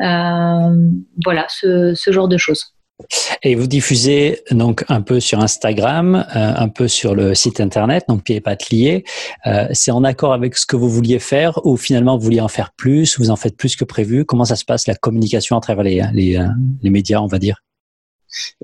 [0.00, 0.90] Euh,
[1.24, 2.74] voilà, ce, genre de choses.
[3.44, 8.04] Et vous diffusez donc un peu sur Instagram, euh, un peu sur le site internet,
[8.08, 8.68] donc Pied et Pattes
[9.72, 12.72] c'est en accord avec ce que vous vouliez faire ou finalement vous vouliez en faire
[12.76, 14.24] plus, vous en faites plus que prévu?
[14.24, 17.62] Comment ça se passe la communication à travers les, les, médias, on va dire?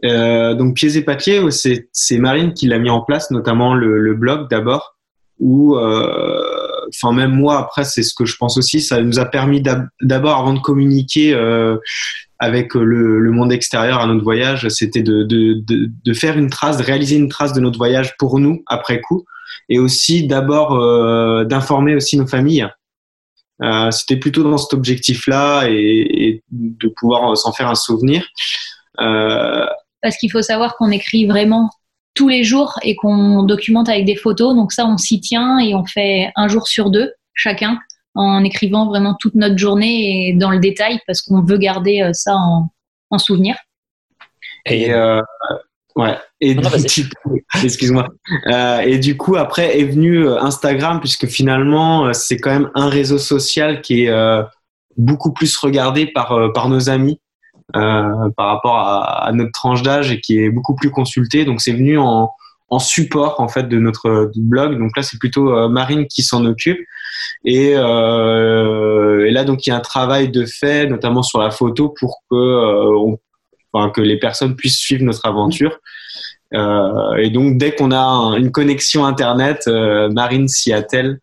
[0.03, 4.51] Donc Pieds et Papiers, c'est Marine qui l'a mis en place, notamment le, le blog
[4.51, 4.96] d'abord
[5.39, 6.41] ou euh,
[6.89, 8.81] enfin même moi après c'est ce que je pense aussi.
[8.81, 9.63] Ça nous a permis
[10.01, 11.77] d'abord avant de communiquer euh,
[12.39, 16.83] avec le, monde extérieur à notre voyage c'était de, de, de, faire une trace de
[16.83, 19.25] réaliser une trace de notre voyage pour nous après coup.
[19.69, 22.69] Et aussi d'abord euh, d'informer aussi nos familles.
[23.91, 28.27] C'était plutôt dans cet objectif là et, de pouvoir s'en faire un souvenir.
[28.97, 31.71] Parce qu'il faut savoir qu'on écrit vraiment
[32.17, 34.57] tous les jours et qu'on documente avec des photos.
[34.57, 37.79] Donc ça, on s'y tient et on fait un jour sur deux chacun
[38.17, 42.11] en écrivant vraiment toute notre journée et dans le détail parce qu'on veut garder euh,
[42.13, 43.57] ça en, souvenir.
[44.65, 45.21] Et euh,
[45.95, 46.17] ouais.
[46.41, 46.57] Et
[47.63, 48.09] excuse-moi.
[48.49, 53.19] Euh, et du coup, après est venu Instagram puisque finalement c'est quand même un réseau
[53.19, 54.43] social qui est
[54.99, 57.21] beaucoup plus regardé par par nos amis.
[57.75, 61.45] Euh, par rapport à, notre tranche d'âge et qui est beaucoup plus consulté.
[61.45, 62.31] Donc c'est venu en,
[62.79, 64.79] support en fait de notre blog.
[64.79, 66.79] Donc là c'est plutôt euh, Marine qui s'en occupe.
[67.45, 71.51] Et, euh, et, là donc il y a un travail de fait, notamment sur la
[71.51, 73.17] photo, pour que
[73.73, 75.81] enfin, que les personnes puissent suivre notre aventure.
[76.53, 81.19] et donc dès qu'on a une connexion internet, Marine s'y attelle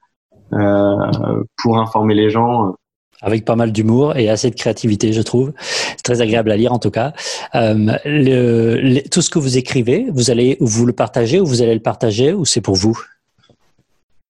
[0.50, 2.76] pour informer les gens
[3.24, 5.54] avec pas mal d'humour et assez de créativité, je trouve.
[5.60, 7.14] C'est très agréable à lire en tout cas.
[7.56, 11.80] Euh, tout ce que vous écrivez, vous allez vous le partager ou vous allez le
[11.80, 13.00] partager ou c'est pour vous?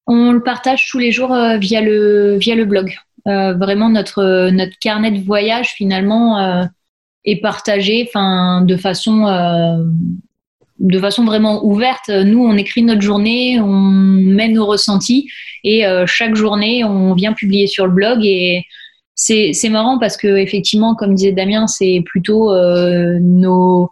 [0.05, 2.95] On le partage tous les jours euh, via le via le blog.
[3.27, 6.67] Euh, vraiment notre notre carnet de voyage finalement
[7.25, 9.25] est partagé, enfin de façon
[10.79, 12.09] de façon vraiment ouverte.
[12.09, 15.29] Nous, on écrit notre journée, on met nos ressentis
[15.63, 18.65] et chaque journée, on vient publier sur le blog et
[19.15, 23.91] c'est marrant parce que effectivement, comme disait Damien, c'est plutôt euh, nos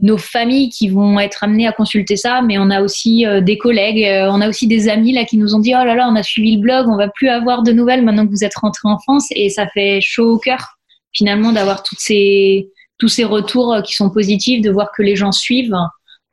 [0.00, 4.04] nos familles qui vont être amenées à consulter ça, mais on a aussi des collègues,
[4.28, 6.22] on a aussi des amis là qui nous ont dit oh là là, on a
[6.22, 8.98] suivi le blog, on va plus avoir de nouvelles maintenant que vous êtes rentrés en
[8.98, 10.78] France, et ça fait chaud au cœur
[11.12, 15.32] finalement d'avoir toutes ces tous ces retours qui sont positifs, de voir que les gens
[15.32, 15.74] suivent,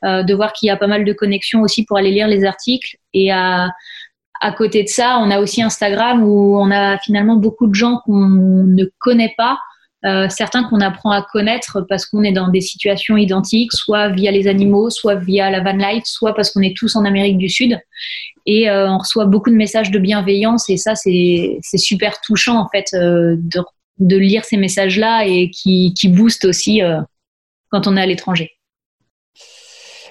[0.04, 2.98] de voir qu'il y a pas mal de connexions aussi pour aller lire les articles
[3.13, 3.70] et à
[4.41, 8.01] à côté de ça, on a aussi Instagram où on a finalement beaucoup de gens
[8.04, 9.60] qu'on ne connaît pas,
[10.04, 14.32] euh, certains qu'on apprend à connaître parce qu'on est dans des situations identiques, soit via
[14.32, 17.49] les animaux, soit via la van life, soit parce qu'on est tous en Amérique du
[17.49, 17.80] Sud.
[18.47, 22.67] Et euh, on reçoit beaucoup de messages de bienveillance et ça, c'est super touchant en
[22.69, 23.36] fait euh,
[23.99, 26.82] de, lire ces messages-là et qui, qui boostent aussi
[27.69, 28.49] quand on est à l'étranger.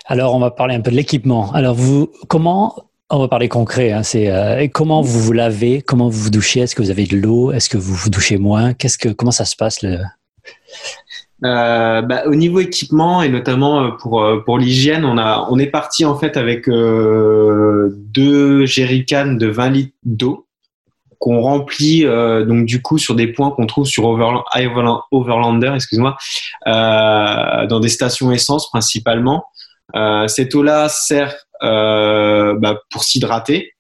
[0.07, 1.53] Alors, on va parler un peu de l'équipement.
[1.53, 3.93] Alors, vous, comment on va parler concret.
[3.93, 6.61] Hein, c'est euh, comment vous vous lavez, comment vous vous douchez.
[6.61, 9.33] Est-ce que vous avez de l'eau Est-ce que vous vous douchez moins Qu'est-ce que comment
[9.33, 9.85] ça se passe.
[11.43, 15.67] Euh, bah, au niveau équipement et notamment euh, pour pour l'hygiène, on a on est
[15.67, 20.47] parti en fait avec deux jerrycans de 20 litres d'eau
[21.19, 26.17] qu'on remplit donc du coup sur des points qu'on trouve sur Overlander, excuse-moi,
[26.65, 29.45] dans des stations essence principalement.
[30.29, 33.73] cette eau-là sert bah, pour s'hydrater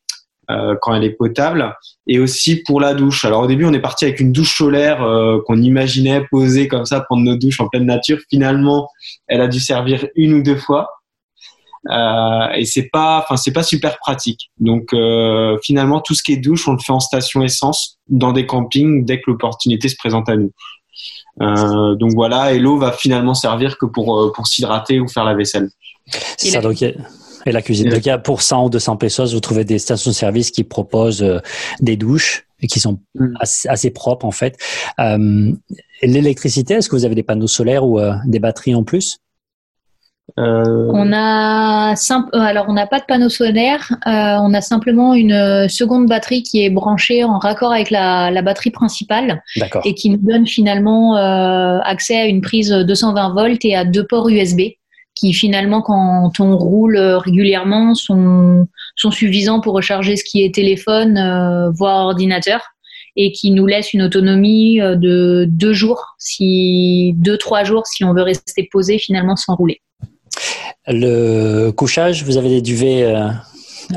[0.50, 3.24] euh, quand elle est potable et aussi pour la douche.
[3.24, 6.86] Alors au début, on est parti avec une douche solaire euh, qu'on imaginait poser comme
[6.86, 8.18] ça, prendre nos douches en pleine nature.
[8.28, 8.88] Finalement,
[9.28, 10.88] elle a dû servir une ou deux fois.
[11.88, 14.50] Euh, et c'est pas, enfin c'est pas super pratique.
[14.58, 18.32] Donc euh, finalement, tout ce qui est douche, on le fait en station essence, dans
[18.32, 20.52] des campings, dès que l'opportunité se présente à nous.
[21.42, 25.34] Euh, donc voilà, et l'eau va finalement servir que pour pour s'hydrater ou faire la
[25.34, 25.70] vaisselle.
[26.38, 26.82] Ça, donc,
[27.46, 27.88] et la cuisine.
[27.88, 30.50] Donc, il y a pour 100 ou 200 pesos, vous trouvez des stations de service
[30.50, 31.38] qui proposent euh,
[31.80, 33.34] des douches et qui sont mm.
[33.68, 34.58] assez, propres, en fait.
[34.98, 35.52] Euh,
[36.02, 39.18] l'électricité, est-ce que vous avez des panneaux solaires ou euh, des batteries en plus?
[40.36, 41.96] On a
[42.34, 46.70] alors on n'a pas de panneaux solaires, on a simplement une seconde batterie qui est
[46.70, 49.42] branchée en raccord avec la, la batterie principale
[49.84, 54.28] et qui nous donne finalement accès à une prise 220 volts et à deux ports
[54.28, 54.60] USB
[55.20, 61.70] qui finalement, quand on roule régulièrement, sont, suffisants pour recharger ce qui est téléphone, euh,
[61.70, 62.62] voire ordinateur,
[63.16, 68.02] et qui nous laisse une autonomie euh, de deux jours, si deux trois jours, si
[68.04, 69.82] on veut rester posé finalement sans rouler.
[70.86, 73.28] Le couchage, vous avez des duvets euh,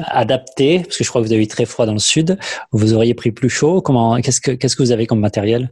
[0.07, 2.38] adaptés, parce que je crois que vous avez eu très froid dans le sud.
[2.71, 3.81] Vous auriez pris plus chaud?
[3.81, 5.71] Comment Qu'est-ce que qu'est-ce que vous avez comme matériel?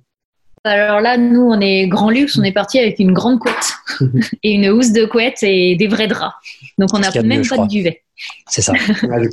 [0.64, 2.38] Alors là, nous, on est grand luxe.
[2.38, 3.74] On est parti avec une grande couette
[4.44, 6.36] et une housse de couette et des vrais draps.
[6.78, 8.04] Donc, on n'a même pas de duvet.
[8.48, 8.74] C'est ça.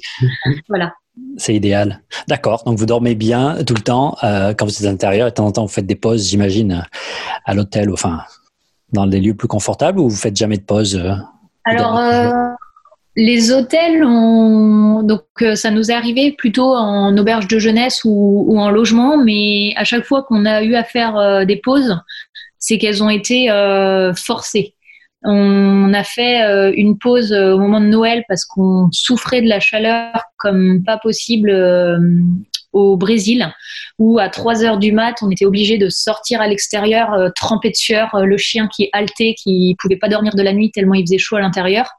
[0.68, 0.94] voilà.
[1.36, 2.00] C'est idéal.
[2.28, 2.62] D'accord.
[2.64, 5.34] Donc, vous dormez bien tout le temps euh, quand vous êtes à l'intérieur et de
[5.34, 6.86] temps en temps, vous faites des pauses, j'imagine,
[7.44, 8.22] à l'hôtel, enfin,
[8.92, 11.14] dans des lieux plus confortables ou vous faites jamais de pause euh,
[11.64, 12.56] Alors,
[13.18, 18.70] les hôtels, donc euh, ça nous est arrivé plutôt en auberge de jeunesse ou, en
[18.70, 21.98] logement, mais à chaque fois qu'on a eu à faire euh, des pauses,
[22.60, 24.74] c'est qu'elles ont été euh, forcées.
[25.24, 30.12] On a fait une pause au moment de Noël parce qu'on souffrait de la chaleur
[30.36, 31.50] comme pas possible
[32.72, 33.52] au Brésil,
[33.98, 37.74] où à 3 heures du mat, on était obligé de sortir à l'extérieur, trempé de
[37.74, 41.18] sueur, le chien qui haltait, qui pouvait pas dormir de la nuit tellement il faisait
[41.18, 41.97] chaud à l'intérieur.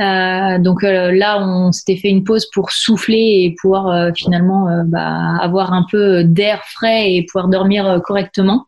[0.00, 4.68] Euh, donc euh, là, on s'était fait une pause pour souffler et pouvoir euh, finalement
[4.86, 8.66] bah, avoir un peu d'air frais et pouvoir dormir correctement.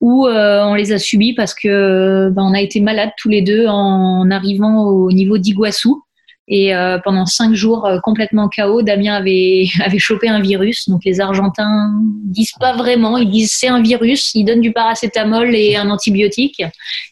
[0.00, 3.66] Ou on les a subis parce que bah, on a été malades tous les deux
[3.66, 6.02] en arrivant au niveau d'Iguassou.
[6.46, 10.90] Et pendant cinq jours complètement chaos, Damien avait, avait chopé un virus.
[10.90, 11.92] Donc les Argentins
[12.24, 16.62] disent pas vraiment, ils disent c'est un virus, ils donnent du paracétamol et un antibiotique.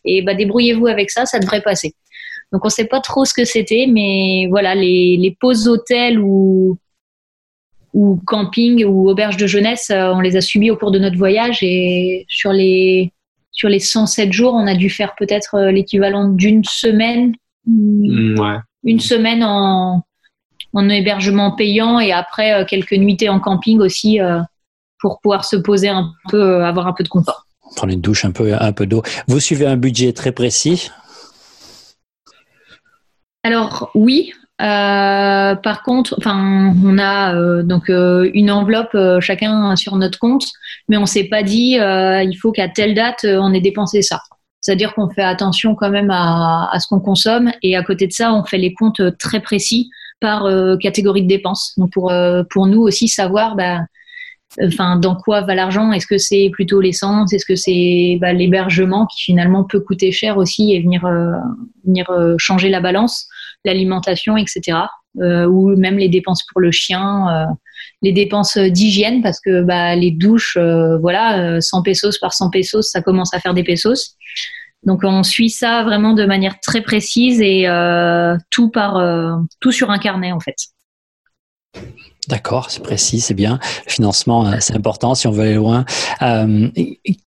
[0.05, 1.95] Et bah débrouillez-vous avec ça, ça devrait passer.
[2.53, 6.79] Donc on sait pas trop ce que c'était, mais voilà, les, les pauses hôtels ou,
[7.95, 11.17] ou camping ou auberge de jeunesse, euh, on les a subis au cours de notre
[11.17, 13.13] voyage et sur les
[13.55, 17.35] sur les 107 jours, on a dû faire peut-être euh, l'équivalent d'une semaine,
[17.67, 18.57] mm, ouais.
[18.85, 20.03] une semaine en,
[20.73, 24.21] en hébergement payant et après euh, quelques nuitées en camping aussi
[25.01, 27.47] pour pouvoir se poser un peu, avoir un peu de confort.
[27.77, 29.03] Prendre une douche, un peu, un peu d'eau.
[29.27, 30.91] Vous suivez un budget très précis?
[33.43, 34.33] Alors oui.
[34.61, 40.45] Euh, par contre, enfin, on a euh, donc euh, une enveloppe chacun sur notre compte,
[40.89, 44.21] mais on s'est pas dit il faut qu'à telle date on ait dépensé ça.
[44.61, 48.33] C'est-à-dire qu'on fait attention quand même à, ce qu'on consomme et à côté de ça,
[48.33, 50.49] on fait les comptes très précis par
[50.81, 51.73] catégorie de dépenses.
[51.77, 52.13] Donc pour
[52.51, 53.81] pour nous aussi savoir bah,
[54.63, 57.33] enfin, dans quoi va l'argent Est-ce que c'est plutôt l'essence?
[57.33, 61.09] Est-ce que c'est bah, l'hébergement qui finalement peut coûter cher aussi et venir,
[61.85, 62.07] venir
[62.39, 63.27] changer la balance,
[63.65, 64.79] l'alimentation, etc.
[65.21, 67.47] Euh, ou même les dépenses pour le chien,
[68.01, 70.57] les dépenses d'hygiène parce que bah, les douches,
[71.01, 74.17] voilà, 100 pesos par 100 pesos, ça commence à faire des pesos.
[74.85, 77.67] Donc on suit ça vraiment de manière très précise et
[78.51, 78.73] tout
[79.71, 80.57] sur un carnet en fait.
[82.29, 83.59] D'accord, c'est précis, c'est bien.
[83.87, 85.85] Financement, euh, c'est important si on veut aller loin.
[86.23, 86.69] Euh,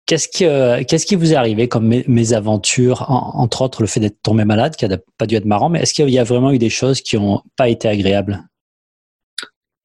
[0.07, 4.23] qu'est-ce qui, euh, qu'est-ce qui vous est arrivé comme mésaventures, entre autres le fait d'être
[4.23, 6.59] tombé malade, qui n'a pas dû être marrant, mais est-ce qu'il y a vraiment eu
[6.59, 8.42] des choses qui n'ont pas été agréables?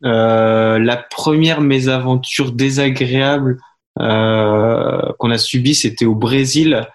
[0.03, 3.59] La première mésaventure désagréable
[3.97, 6.87] qu'on a subie, c'était au Brésil,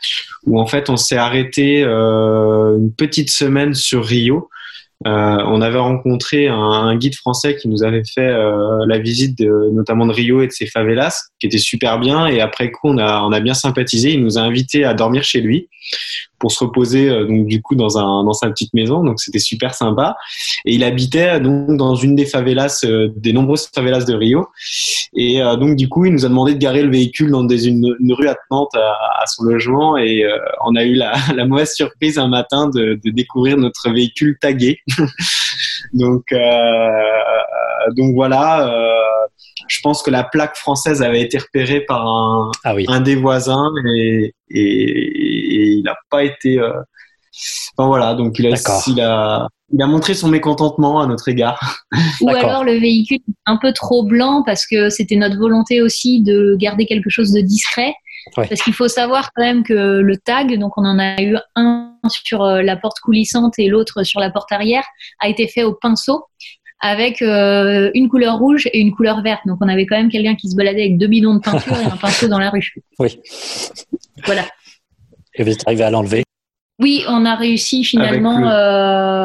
[0.44, 4.50] où en fait on s'est arrêté une petite semaine sur Rio
[5.04, 5.10] euh,
[5.46, 10.06] on avait rencontré un, guide français qui nous avait fait euh, la visite de, notamment
[10.06, 12.26] de Rio et de ses favelas, qui était super bien.
[12.26, 14.12] Et après coup, on a, on a bien sympathisé.
[14.12, 15.68] Il nous a invités à dormir chez lui
[16.38, 19.02] pour se reposer euh, donc du coup dans un dans sa petite maison.
[19.02, 20.16] Donc c'était super sympa.
[20.64, 24.46] Et il habitait donc dans une des favelas euh, des nombreuses favelas de Rio.
[25.14, 27.68] Et euh, donc du coup il nous a demandé de garer le véhicule dans des,
[27.68, 29.96] une, rue attenante à, à, son logement.
[29.96, 30.24] Et
[30.64, 34.78] on a eu la, la, mauvaise surprise un matin de, de découvrir notre véhicule tagué.
[35.92, 36.34] Donc
[37.96, 38.96] donc voilà
[39.68, 43.70] je pense que la plaque française avait été repérée par un, ah un des voisins.
[43.94, 45.25] Et, et,
[45.56, 46.58] il n'a pas été.
[46.58, 46.72] Euh...
[47.76, 51.84] Enfin voilà, donc il a, il a, il a montré son mécontentement à notre égard.
[52.22, 56.56] Ou alors le véhicule un peu trop blanc parce que c'était notre volonté aussi de
[56.58, 57.94] garder quelque chose de discret.
[58.34, 61.92] Parce qu'il faut savoir quand même que le tag, donc on en a eu un
[62.08, 64.84] sur euh, la porte coulissante et l'autre sur la porte arrière,
[65.20, 66.24] a été fait au pinceau
[66.80, 69.42] avec euh, une couleur rouge et une couleur verte.
[69.46, 71.84] Donc on avait quand même quelqu'un qui se baladait avec deux bidons de peinture et
[71.84, 72.74] un pinceau dans la rue.
[72.98, 73.18] Oui.
[74.24, 74.44] Voilà.
[75.36, 76.24] Et vous êtes arrivé à l'enlever
[76.80, 78.46] Oui, on a réussi finalement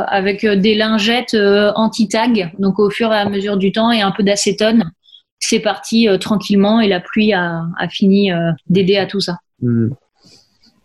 [0.07, 2.51] avec, euh, des lingettes euh, anti-tag.
[2.59, 4.91] Donc au fur et à mesure du temps et un peu d'acétone,
[5.39, 8.31] c'est parti tranquillement et la pluie a, fini
[8.67, 9.37] d'aider à tout ça.
[9.61, 9.89] Hmm.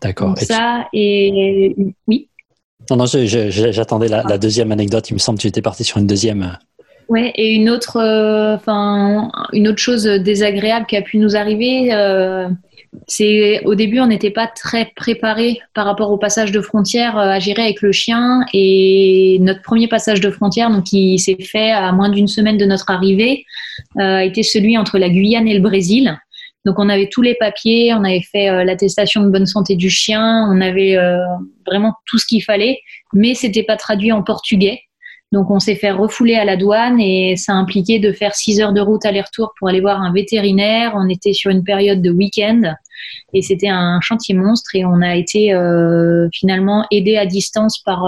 [0.01, 0.37] D'accord.
[0.37, 1.75] ça et
[2.07, 2.29] oui.
[2.89, 5.09] Non, non, j'attendais la, la, deuxième anecdote.
[5.09, 6.57] Il me semble que tu étais parti sur une deuxième.
[7.09, 11.93] Ouais, et une autre, euh, enfin, une autre chose désagréable qui a pu nous arriver,
[11.93, 12.49] euh,
[13.07, 17.29] c'est au début, on n'était pas très préparé par rapport au passage de frontière euh,
[17.29, 18.45] à gérer avec le chien.
[18.53, 22.65] Et notre premier passage de frontière, donc qui s'est fait à moins d'une semaine de
[22.65, 23.45] notre arrivée,
[23.97, 26.17] a été celui entre la Guyane et le Brésil.
[26.67, 29.89] Donc on avait tous les papiers, on avait fait euh, l'attestation de bonne santé du
[29.89, 31.17] chien, on avait euh,
[31.65, 32.81] vraiment tout ce qu'il fallait,
[33.13, 34.81] mais c'était pas traduit en portugais.
[35.31, 38.73] Donc on s'est fait refouler à la douane et ça impliquait de faire six heures
[38.73, 40.93] de route aller-retour pour aller voir un vétérinaire.
[40.95, 42.61] On était sur une période de week-end
[43.33, 48.05] et c'était un chantier monstre et on a été euh, finalement aidé à distance par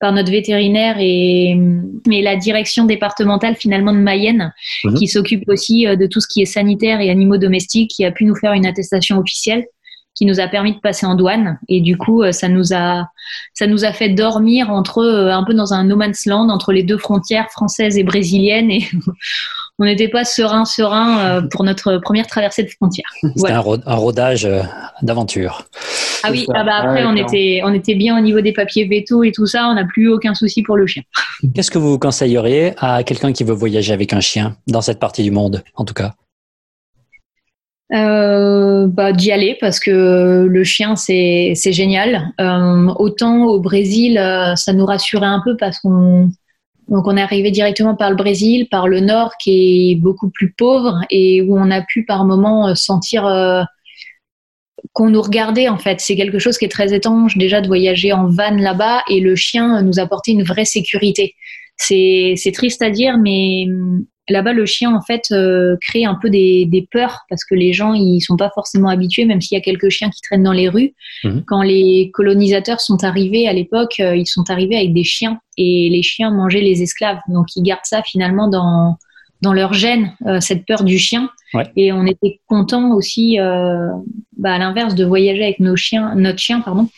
[0.00, 1.54] par notre vétérinaire et,
[2.06, 4.52] mais la direction départementale finalement de Mayenne
[4.84, 4.94] mhm.
[4.94, 8.10] qui s'occupe aussi euh, de tout ce qui est sanitaire et animaux domestiques qui a
[8.10, 9.64] pu nous faire une attestation officielle
[10.14, 13.06] qui nous a permis de passer en douane et du coup euh, ça nous a
[13.54, 16.72] ça nous a fait dormir entre euh, un peu dans un no man's land entre
[16.72, 18.88] les deux frontières françaises et brésiliennes et
[19.78, 23.06] on n'était pas serein serein pour notre première traversée de frontière.
[23.34, 24.46] C'était un, rodage
[25.00, 25.64] d'aventure.
[26.22, 29.22] Ah oui, ah bah après, on, était, on était bien au niveau des papiers veto
[29.22, 31.02] et tout ça, on n'a plus aucun souci pour le chien.
[31.54, 35.22] Qu'est-ce que vous conseilleriez à quelqu'un qui veut voyager avec un chien, dans cette partie
[35.22, 36.12] du monde, en tout cas?
[37.92, 42.32] Euh, bah, d'y aller parce que le chien c'est génial.
[42.40, 46.30] Euh, autant au Brésil, euh, ça nous rassurait un peu parce qu'on
[46.88, 50.52] donc on est arrivé directement par le Brésil, par le nord qui est beaucoup plus
[50.52, 53.24] pauvre et où on a pu par moment sentir
[54.92, 56.00] qu'on nous regardait en fait.
[56.00, 59.36] C'est quelque chose qui est très étrange déjà de voyager en van là-bas et le
[59.36, 61.34] chien nous apportait une vraie sécurité.
[61.76, 63.66] C'est triste à dire, mais
[64.30, 67.92] là-bas le chien en fait euh, crée un peu des, peurs parce que les gens
[67.94, 70.68] ils sont pas forcément habitués, même s'il y a quelques chiens qui traînent dans les
[70.68, 70.94] rues.
[71.24, 71.44] Mhm.
[71.46, 75.88] Quand les colonisateurs sont arrivés à l'époque, euh, ils sont arrivés avec des chiens et
[75.90, 77.18] les chiens mangeaient les esclaves.
[77.28, 78.96] Donc ils gardent ça finalement dans
[79.42, 81.30] dans leur gène euh, cette peur du chien.
[81.76, 83.88] Et on était content aussi, euh,
[84.36, 86.88] bah, à l'inverse de voyager avec nos chiens, notre chien, pardon.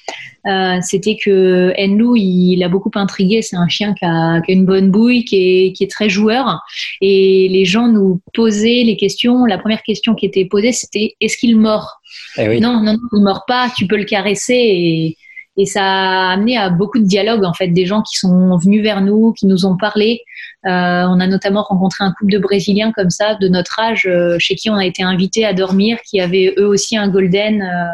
[0.46, 3.40] Euh, c'était que Enlou, il, a beaucoup intrigué.
[3.40, 6.10] C'est un chien qui a, qui a, une bonne bouille, qui est, qui est très
[6.10, 6.60] joueur.
[7.00, 9.46] Et les gens nous posaient les questions.
[9.46, 12.00] La première question qui était posée, c'était est-ce qu'il mord?
[12.36, 13.70] Eh Non, non, non, il mord pas.
[13.74, 15.16] Tu peux le caresser et
[15.56, 18.82] Et ça a amené à beaucoup de dialogues, en fait, des gens qui sont venus
[18.82, 20.22] vers nous, qui nous ont parlé.
[20.66, 24.36] Euh, on a notamment rencontré un couple de Brésiliens comme ça, de notre âge, euh,
[24.38, 27.62] chez qui on a été invités à dormir, qui avaient eux aussi un golden.
[27.62, 27.92] Euh.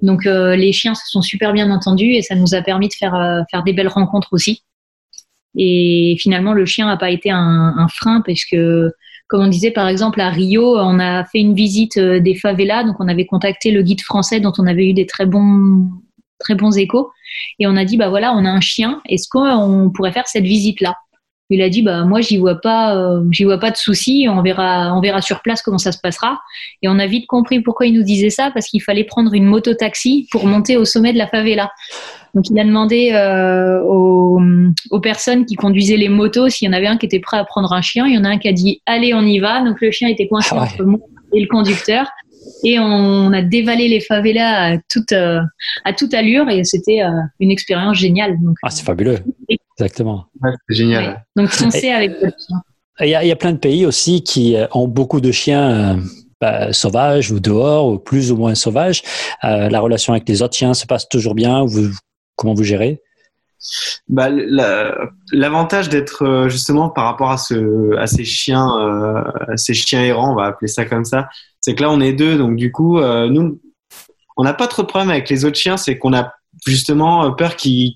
[0.00, 3.44] donc les chiens se sont super bien entendus et ça nous a permis de faire,
[3.50, 4.62] faire des belles rencontres aussi.
[5.56, 8.90] Et finalement, le chien n'a pas été un, un frein parce que
[9.28, 12.96] comme on disait par exemple à Rio, on a fait une visite des favelas, donc
[12.98, 15.88] on avait contacté le guide français dont on avait eu des très bons
[16.42, 17.10] très bons échos.
[17.58, 20.44] Et on a dit, bah voilà, on a un chien, est-ce qu'on pourrait faire cette
[20.44, 20.96] visite-là?
[21.50, 24.42] Il a dit bah moi j'y vois pas euh, j'y vois pas de souci on
[24.42, 26.40] verra on verra sur place comment ça se passera.
[26.82, 29.44] Et on a vite compris pourquoi il nous disait ça parce qu'il fallait prendre une
[29.44, 31.70] moto taxi pour monter au sommet de la favela.
[32.34, 36.86] Donc il a demandé euh, aux, personnes qui conduisaient les motos s'il y en avait
[36.86, 38.06] un qui était prêt à prendre un chien.
[38.06, 39.62] Il y en a un qui a dit allez on y va.
[39.62, 41.00] Donc le chien était coincé ah entre moi
[41.34, 42.06] et le conducteur.
[42.64, 45.40] Et on a dévalé les favelas à toute, euh,
[45.84, 46.48] à toute allure.
[46.48, 48.36] Et c'était euh, une expérience géniale.
[48.40, 49.18] Donc, ah, c'est fabuleux.
[49.78, 50.26] Exactement.
[50.68, 51.24] c'est génial.
[51.36, 52.12] Donc, foncez avec
[53.00, 55.32] Il y, a, il y, a plein de pays aussi qui euh, ont beaucoup de
[55.32, 55.98] chiens
[56.40, 59.02] bah, sauvages ou dehors, ou plus ou moins sauvages.
[59.42, 61.64] la relation avec les autres chiens se passe toujours bien.
[61.64, 61.90] Vous,
[62.36, 63.00] comment vous gérez?
[64.08, 64.28] Bah,
[65.32, 68.68] l'avantage d'être justement par rapport à, ce, à ces chiens,
[69.48, 71.28] à ces chiens errants, on va appeler ça comme ça,
[71.62, 73.60] c'est que là on est deux, donc du coup, euh, nous,
[74.36, 76.32] on n'a pas trop de problème avec les autres chiens, c'est qu'on a
[76.66, 77.94] justement peur qu'ils,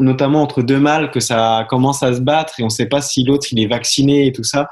[0.00, 3.00] notamment entre deux mâles, que ça commence à se battre et on ne sait pas
[3.00, 4.68] si l'autre il est vacciné et tout ça.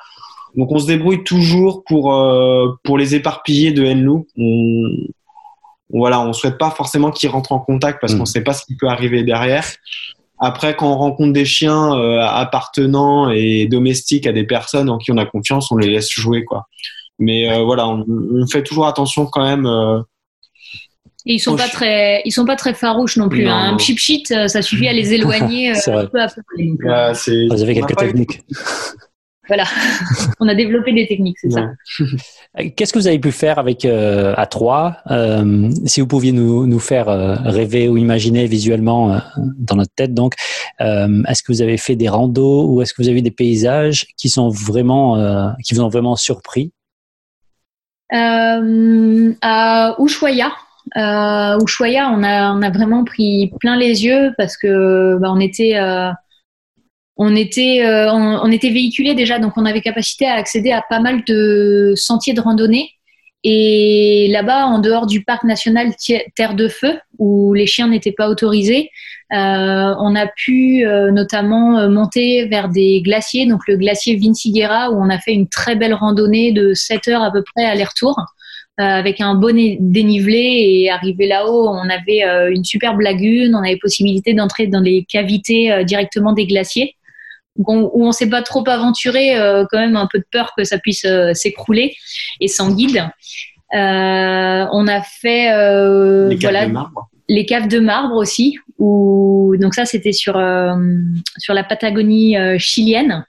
[0.56, 4.26] Donc on se débrouille toujours pour euh, pour les éparpiller de haine-loup.
[4.36, 4.82] On,
[5.90, 8.26] voilà, on souhaite pas forcément qu'ils rentrent en contact parce qu'on ne mm.
[8.26, 9.64] sait pas ce qui peut arriver derrière.
[10.38, 15.12] Après, quand on rencontre des chiens euh, appartenant et domestiques à des personnes en qui
[15.12, 16.66] on a confiance, on les laisse jouer, quoi.
[17.18, 18.04] Mais euh, voilà, on,
[18.50, 19.68] fait toujours attention quand même.
[21.26, 23.48] Euh, et ils sont pas très, ils sont pas très farouches non plus.
[23.48, 23.74] Hein.
[23.74, 26.42] Un chip sheet, euh, ça suffit à les éloigner un peu à peu.
[26.56, 28.42] Vous avez quelques techniques.
[29.48, 29.64] Voilà,
[30.40, 31.66] on a développé des techniques, c'est ça.
[32.76, 34.98] Qu'est-ce que vous avez pu faire avec euh, à 3
[35.84, 39.20] Si vous pouviez nous, nous faire rêver ou imaginer visuellement
[39.58, 40.34] dans notre tête, donc,
[40.78, 44.28] est-ce que vous avez fait des randos ou est-ce que vous avez des paysages qui
[44.28, 46.70] sont vraiment, qui vous ont vraiment surpris?
[48.12, 50.52] Euh, à Ushuaia.
[50.96, 56.10] Euh, Ushuaia, on a, vraiment pris plein les yeux parce que bah, on était euh,
[57.18, 62.40] euh, véhiculé déjà, donc on avait capacité à accéder à pas mal de sentiers de
[62.40, 62.90] randonnée.
[63.44, 65.92] Et là-bas, en dehors du parc national
[66.36, 68.90] Terre de Feu, où les chiens n'étaient pas autorisés,
[69.32, 75.10] euh, on a pu notamment monter vers des glaciers, donc le glacier Vinciguerra, où on
[75.10, 78.14] a fait une très belle randonnée de 7 heures à peu près aller-retour,
[78.78, 80.38] avec un bon dénivelé.
[80.38, 85.84] Et arrivé là-haut, on avait une superbe lagune, on avait possibilité d'entrer dans les cavités
[85.84, 86.96] directement des glaciers.
[87.56, 89.34] où on s'est pas trop aventuré,
[89.70, 91.94] quand même un peu de peur que ça puisse s'écrouler
[92.40, 93.04] et sans guide.
[93.72, 95.48] on a fait
[96.28, 97.10] les voilà, de marbre.
[97.28, 98.58] les caves de marbre aussi,
[99.58, 100.74] donc ça c'était sur euh,
[101.38, 103.24] sur la Patagonie euh, chilienne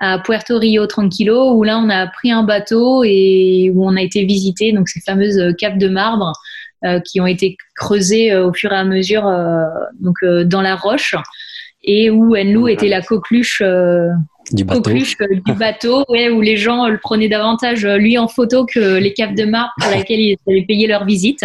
[0.00, 4.02] à Puerto Rio Tranquilo où là on a pris un bateau et où on a
[4.02, 6.32] été visiter donc ces fameuses caves de marbre
[6.84, 9.30] euh, qui ont été creusées au fur et à mesure
[10.00, 11.14] donc dans la roche
[11.82, 13.62] et où Enlou était la coqueluche
[14.52, 19.12] du bateau, du bateau où les gens le prenaient davantage lui en photo que les
[19.12, 21.44] caves de marbre pour lesquelles ils avaient payé leur visite.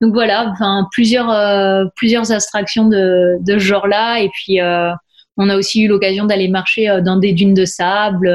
[0.00, 4.20] Donc voilà, enfin plusieurs euh, plusieurs abstractions de, de ce genre-là.
[4.20, 4.90] Et puis euh,
[5.36, 8.28] on a aussi eu l'occasion d'aller marcher euh, dans des dunes de sable,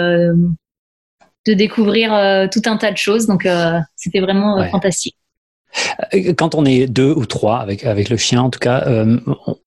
[1.47, 2.11] de découvrir
[2.51, 3.27] tout un tas de choses.
[3.27, 3.47] Donc
[3.95, 5.15] c'était vraiment fantastique.
[6.35, 8.85] Quand on est deux ou trois avec avec le chien, en tout cas,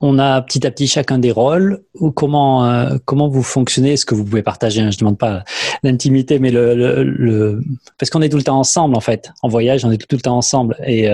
[0.00, 1.82] on a petit à petit chacun des rôles.
[1.94, 3.92] Ou comment comment vous fonctionnez?
[3.92, 5.44] Est-ce que vous pouvez partager hein, Je demande pas
[5.82, 7.62] l'intimité, mais le, le,
[7.98, 9.30] parce qu'on est tout le temps ensemble en fait.
[9.42, 10.76] En voyage, on est tout, le temps ensemble.
[10.86, 11.08] Et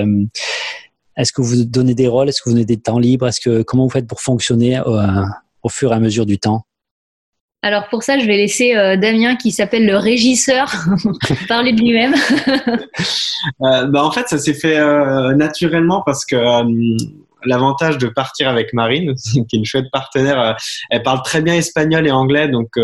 [1.18, 2.28] est-ce que vous donnez des rôles?
[2.28, 3.26] Est-ce que vous donnez des temps libres?
[3.26, 5.24] Est-ce que comment vous faites pour fonctionner euh,
[5.62, 6.64] au, fur et à mesure du temps
[7.61, 10.72] alors pour ça, je vais laisser euh, Damien, qui s'appelle le régisseur,
[11.48, 12.14] parler de lui-même.
[13.62, 14.78] Euh, bah, en fait, ça s'est fait
[15.36, 16.36] naturellement parce que
[17.44, 20.56] l'avantage de partir avec Marine, qui est une chouette partenaire,
[20.90, 22.76] elle parle très bien espagnol et anglais, donc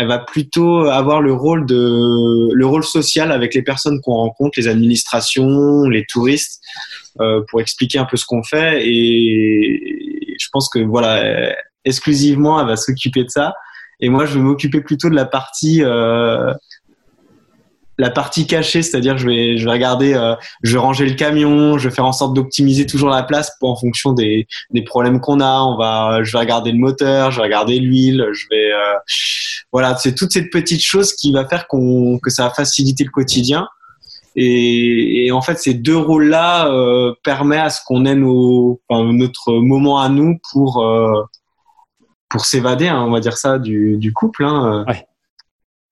[0.00, 4.58] elle va plutôt avoir le rôle de le rôle social avec les personnes qu'on rencontre,
[4.58, 6.62] les administrations, les touristes,
[7.20, 8.80] euh, pour expliquer un peu ce qu'on fait.
[8.88, 11.54] Et je pense que voilà,
[11.84, 13.54] exclusivement, elle va s'occuper de ça.
[14.00, 16.52] Et moi, je vais m'occuper plutôt de la partie euh,
[17.98, 21.76] la partie cachée, c'est-à-dire je vais, je vais regarder, euh, je vais ranger le camion,
[21.76, 25.20] je vais faire en sorte d'optimiser toujours la place pour, en fonction des, des problèmes
[25.20, 25.60] qu'on a.
[25.60, 28.94] On va, je vais regarder le moteur, je vais regarder l'huile, je vais, euh,
[29.70, 33.10] voilà, c'est toutes ces petites choses qui va faire qu'on, que ça va faciliter le
[33.10, 33.68] quotidien.
[34.34, 36.70] Et, en fait, ces deux rôles-là
[37.24, 40.80] permettent à ce qu'on ait nos, notre moment à nous pour
[42.30, 44.44] pour s'évader, hein, on va dire ça, du, du couple.
[44.44, 44.84] Hein.
[44.88, 45.04] Ouais.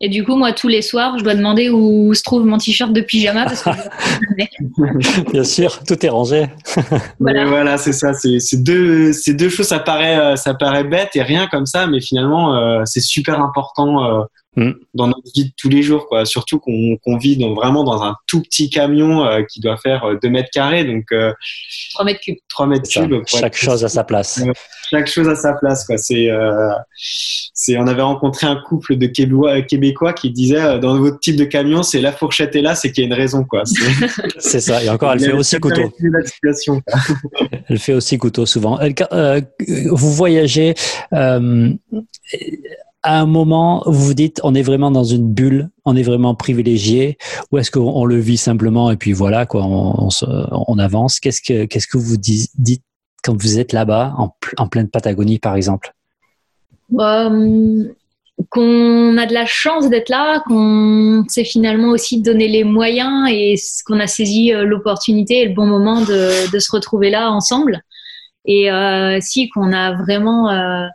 [0.01, 2.93] Et du coup, moi, tous les soirs, je dois demander où se trouve mon t-shirt
[2.93, 3.70] de pyjama parce que
[5.32, 6.47] Bien sûr, tout est rangé.
[7.20, 8.12] Voilà, voilà c'est ça.
[8.14, 11.89] C'est deux, ces deux choses, ça paraît, euh, ça paraît bête et rien comme ça,
[11.89, 14.22] mais finalement, euh, c'est super important euh,
[14.57, 14.73] Mm.
[14.95, 16.25] dans notre vie de tous les jours, quoi.
[16.25, 20.19] Surtout qu'on vit dans, vraiment dans un tout petit camion euh, qui doit faire euh,
[20.21, 21.33] 2 mètres carrés, donc euh,
[21.93, 22.37] 3 mètres cubes.
[22.49, 23.21] 3 mètres cubes.
[23.21, 24.43] pour Chaque chose à sa place.
[24.91, 29.07] chaque chose à sa place quoi c'est euh, c'est on avait rencontré un couple de
[29.07, 32.75] Québécois, Québécois qui disait euh, dans votre type de camion c'est la fourchette est là
[32.75, 33.65] c'est qu'il y a une raison quoi
[34.39, 34.83] C'est- ça.
[34.83, 35.93] Et encore, elle fait aussi couteau.
[36.01, 37.01] la situation, quoi.
[37.69, 38.79] Elle fait aussi couteau souvent.
[38.81, 39.43] Elle- euh,
[39.91, 40.75] vous voyagez
[41.13, 41.71] euh,
[43.09, 46.35] à un moment, vous vous dites, on est vraiment dans une bulle, on est vraiment
[46.35, 47.17] privilégié,
[47.51, 51.19] ou est-ce qu'on on le vit simplement et puis voilà quoi, on, avance?
[51.19, 52.83] Qu'est-ce que qu'est-ce que vous dites
[53.25, 55.95] quand vous êtes là-bas, en, pl- en pleine Patagonie par exemple?
[57.01, 57.85] Euh,
[58.51, 63.55] qu'on a de la chance d'être là, qu'on s'est finalement aussi donné les moyens et
[63.87, 67.81] qu'on a saisi euh, l'opportunité et le bon moment de, de se retrouver là ensemble.
[68.45, 70.87] Et euh, si qu'on a vraiment euh,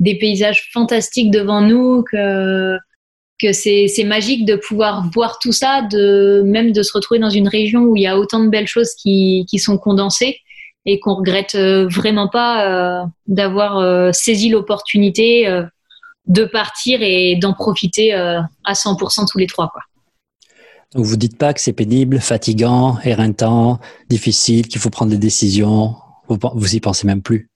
[0.00, 6.72] des paysages fantastiques devant nous, que c'est magique de pouvoir voir tout ça, de même
[6.72, 9.46] de se retrouver dans une région où il y a autant de belles choses qui
[9.58, 10.40] sont condensées
[10.86, 15.46] et qu'on regrette euh, vraiment pas euh, d'avoir euh, saisi l'opportunité
[16.26, 19.68] de partir et d'en profiter à 100% tous les trois.
[19.72, 19.82] Quoi.
[20.94, 25.94] Donc vous dites pas que c'est pénible, fatigant, éreintant, difficile, qu'il faut prendre des décisions.
[26.28, 27.50] Vous, vous pensez même plus?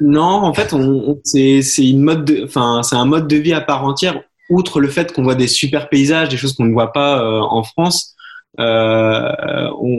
[0.00, 0.80] Non en fait on,
[1.10, 4.20] on- c'est une mode de enfin c'est un mode de vie à part entière.
[4.50, 7.40] Outre le fait qu'on voit des super paysages des choses qu'on ne voit pas euh,
[7.40, 8.14] en France
[8.58, 9.96] euh, on,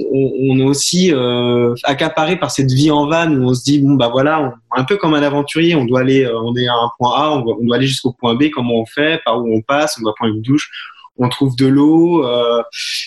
[0.49, 3.93] on, est aussi euh, accaparé par cette vie en van où on se dit bon
[3.93, 5.73] bah voilà un peu comme un aventurier.
[5.75, 8.35] On doit aller euh, on est à un point A on doit, aller jusqu'au point
[8.35, 8.49] B.
[8.53, 9.21] Comment on fait?
[9.23, 9.95] Par où on passe?
[9.97, 10.69] On doit prendre une douche.
[11.17, 12.61] On trouve de l'eau euh,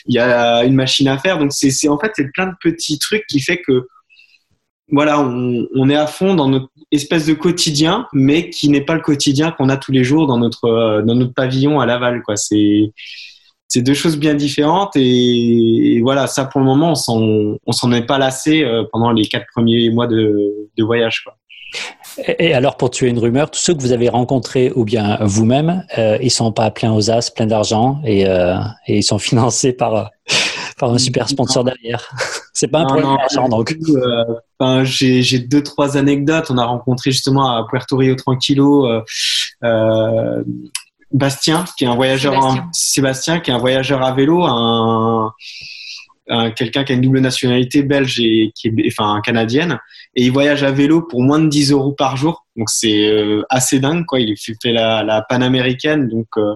[0.06, 1.38] il y a une machine à faire.
[1.38, 3.86] Donc c'est- en fait c'est plein de petits trucs qui fait que
[4.90, 9.00] voilà on, est à fond dans notre espèce de quotidien mais qui n'est pas le
[9.00, 12.36] quotidien qu'on a tous les jours dans notre euh, dans notre pavillon à Laval quoi
[12.36, 12.92] c'est
[13.66, 17.20] c'est deux choses bien différentes et, voilà ça pour le moment on s'en
[17.66, 21.36] on s'en est pas lassé euh, pendant les quatre premiers mois de, voyage quoi.
[22.38, 25.84] Et, alors, pour tuer une rumeur, tous ceux que vous avez rencontrés ou bien vous-même,
[25.98, 30.12] euh, ils sont pas pleins aux as, pleins d'argent et, et ils sont financés par,
[30.78, 32.08] par un super sponsor derrière.
[32.52, 33.76] C'est pas un Non, problème non, d'argent, donc.
[34.62, 39.02] Euh, j'ai deux trois anecdotes on a rencontré justement à Puerto Rio Tranquilo euh,
[39.64, 40.42] euh,
[41.12, 42.62] Bastien qui est un voyageur Sébastien.
[42.62, 45.32] en- Sébastien qui est un voyageur à vélo un,
[46.30, 49.78] un- quelqu'un qui a une double nationalité belge et qui est enfin canadienne
[50.16, 53.42] et il voyage à vélo pour moins de 10 euros par jour donc c'est euh,
[53.50, 56.54] assez dingue quoi il fait fait la, la panaméricaine donc euh,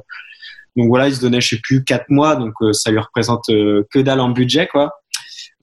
[0.79, 3.51] donc voilà il se donnait je sais plus quatre mois donc euh, ça lui représente
[3.51, 4.93] euh, que dalle en budget quoi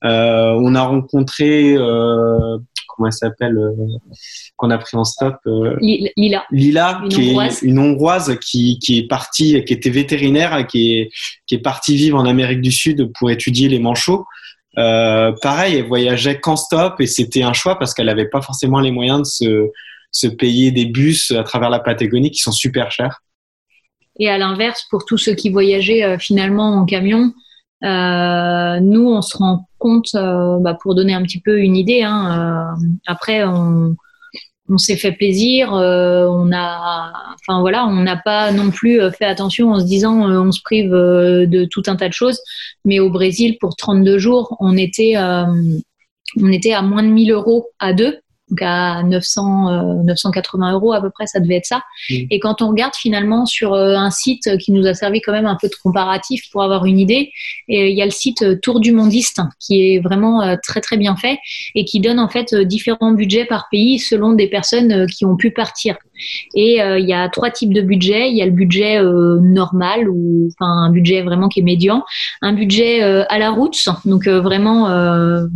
[0.04, 2.58] euh, on a rencontré euh,
[2.88, 3.72] comment elle s'appelle euh,
[4.56, 6.44] qu'on a pris en stop euh, Li- Lila.
[6.50, 7.62] Lila, Une qui Hongroise.
[7.62, 11.10] est une hongroise qui, qui est partie, qui était vétérinaire, qui est,
[11.46, 14.24] qui est partie vivre en Amérique du Sud pour étudier les manchots.
[14.78, 18.80] Euh, pareil, elle voyageait qu'en stop et c'était un choix parce qu'elle n'avait pas forcément
[18.80, 19.70] les moyens de se,
[20.12, 23.22] se payer des bus à travers la Patagonie qui sont super chers.
[24.18, 27.32] Et à l'inverse, pour tous ceux qui voyageaient euh, finalement en camion,
[27.84, 32.02] euh, nous, on se rend compte, euh, bah, pour donner un petit peu une idée,
[32.02, 33.94] hein, euh, après, on,
[34.68, 39.10] on s'est fait plaisir, euh, on a, enfin voilà, on n'a pas non plus euh,
[39.10, 42.40] fait attention en se disant on se prive de tout un tas de choses,
[42.84, 47.68] mais au Brésil, pour 32 jours, on était, on était à moins de 1000 euros
[47.78, 48.18] à deux.
[48.50, 51.82] Donc à 900, euh, 980 euros à peu près, ça devait être ça.
[52.10, 55.46] Et quand on regarde finalement sur euh, un site qui nous a servi quand même
[55.46, 57.32] un peu de comparatif pour avoir une idée,
[57.68, 60.80] et il y a le site euh, Tour du Mondiste qui est vraiment euh, très
[60.80, 61.38] très bien fait
[61.74, 65.50] et qui donne en fait différents budgets par pays selon des personnes qui ont pu
[65.50, 65.96] partir.
[66.54, 68.30] Et il y a trois types de budgets.
[68.30, 72.04] Il y a le budget normal ou enfin un budget vraiment qui est médian,
[72.40, 73.76] un budget à la route,
[74.06, 75.46] donc vraiment euh,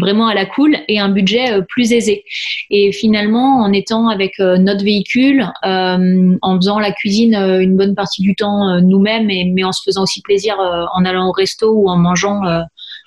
[0.00, 2.24] vraiment à la cool et un budget euh, plus aisé.
[2.70, 7.94] Et finalement, en étant avec euh, notre véhicule, euh, en faisant la cuisine une bonne
[7.94, 11.88] partie du temps nous-mêmes, mais en se faisant aussi plaisir en allant au resto ou
[11.88, 12.42] en mangeant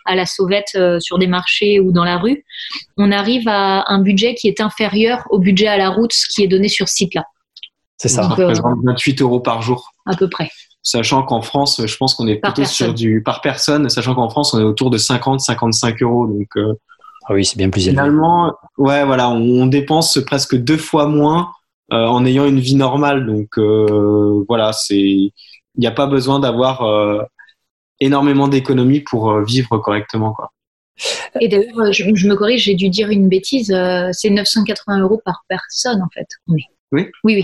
[0.05, 2.45] à la sauvette sur des marchés ou dans la rue,
[2.97, 6.47] on arrive à un budget qui est inférieur au budget à la route qui est
[6.47, 7.23] donné sur ce site-là.
[7.97, 8.23] C'est ça.
[8.23, 9.93] ça représente 28 euros par jour.
[10.05, 10.49] À peu près
[10.83, 14.53] sachant qu'en France, je pense qu'on est plutôt sur du par personne, sachant qu'en France,
[14.53, 16.27] on est autour de 50-55 euros.
[16.27, 16.73] Donc, euh,
[17.27, 18.01] ah oui, c'est bien plus élevé.
[18.01, 21.51] Finalement, ouais, voilà, on, dépense presque deux fois moins
[21.93, 23.25] euh, en ayant une vie normale.
[23.25, 25.31] Donc, euh, voilà, c'est, il
[25.77, 26.83] n'y a pas besoin d'avoir
[27.99, 30.51] énormément d'économies pour vivre correctement, quoi.
[31.41, 33.75] Et d'ailleurs, je, me corrige, j'ai dû dire une bêtise.
[34.11, 36.27] c'est 980 euros par personne, en fait.
[36.47, 36.65] Oui.
[36.91, 37.43] Oui, oui.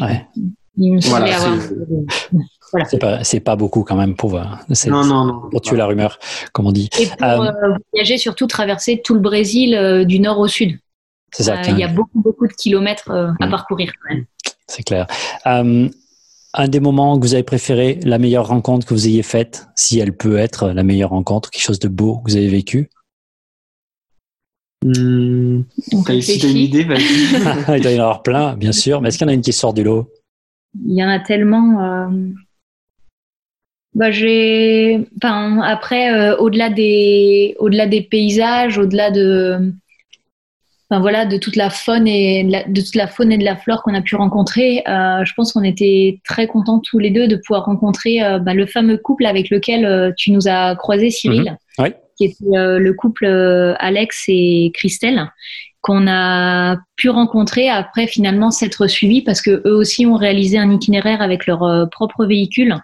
[0.77, 1.57] Il me voilà, avoir...
[2.71, 2.85] Voilà.
[2.87, 6.19] C'est pas, c'est pas beaucoup quand même pour, non, non, non, pour tuer la rumeur,
[6.53, 6.89] comme on dit.
[6.99, 10.79] Et pour euh, euh, voyager, surtout traverser tout le Brésil euh, du nord au sud.
[11.33, 11.61] C'est ça.
[11.67, 13.49] Il y a beaucoup, beaucoup de kilomètres à mm.
[13.49, 14.25] parcourir quand même.
[14.67, 15.07] C'est clair.
[15.45, 19.99] un des moments que vous avez préféré, la meilleure rencontre que vous ayez faite, si
[19.99, 22.89] elle peut être la meilleure rencontre, quelque chose de beau que vous avez vécu?
[24.85, 25.63] Mmh.
[26.21, 27.77] Si tu as une idée, vas-y.
[27.77, 29.01] Il doit y en avoir plein, bien sûr.
[29.01, 30.09] Mais est-ce qu'il y en a une qui sort du lot?
[30.85, 32.09] Il y en a tellement
[33.95, 39.73] bah, j'ai, enfin, après, euh, au-delà des, au-delà des paysages, au-delà de,
[40.89, 43.43] enfin voilà, de toute la faune et de, la, de toute la faune et de
[43.43, 47.09] la flore qu'on a pu rencontrer, euh, je pense qu'on était très contents tous les
[47.09, 51.09] deux de pouvoir rencontrer euh, bah, le fameux couple avec lequel tu nous as croisé,
[51.09, 51.93] Cyril, mhm.
[52.15, 53.25] qui était le couple
[53.79, 55.31] Alex et Christelle,
[55.81, 60.69] qu'on a pu rencontrer après finalement s'être suivis parce que eux aussi ont réalisé un
[60.71, 62.75] itinéraire avec leur euh, propre véhicule,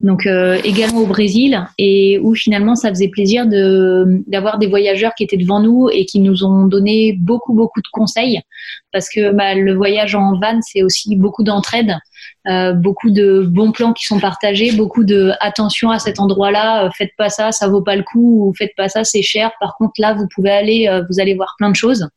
[0.00, 5.14] donc euh, également au Brésil et où finalement ça faisait plaisir de d'avoir des voyageurs
[5.14, 8.40] qui étaient devant nous et qui nous ont donné beaucoup beaucoup de conseils
[8.92, 11.96] parce que bah, le voyage en van c'est aussi beaucoup d'entraide.
[12.48, 17.12] Euh, beaucoup de bons plans qui sont partagés, beaucoup de attention à cet endroit-là, faites
[17.18, 19.50] pas ça, ça vaut pas le coup, ou faites pas ça, c'est cher.
[19.60, 22.08] Par contre là, vous pouvez aller, vous allez voir plein de choses.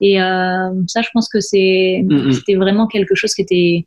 [0.00, 2.32] Et euh, ça, je pense que c'est, mm, mm.
[2.32, 3.86] c'était vraiment quelque chose qui était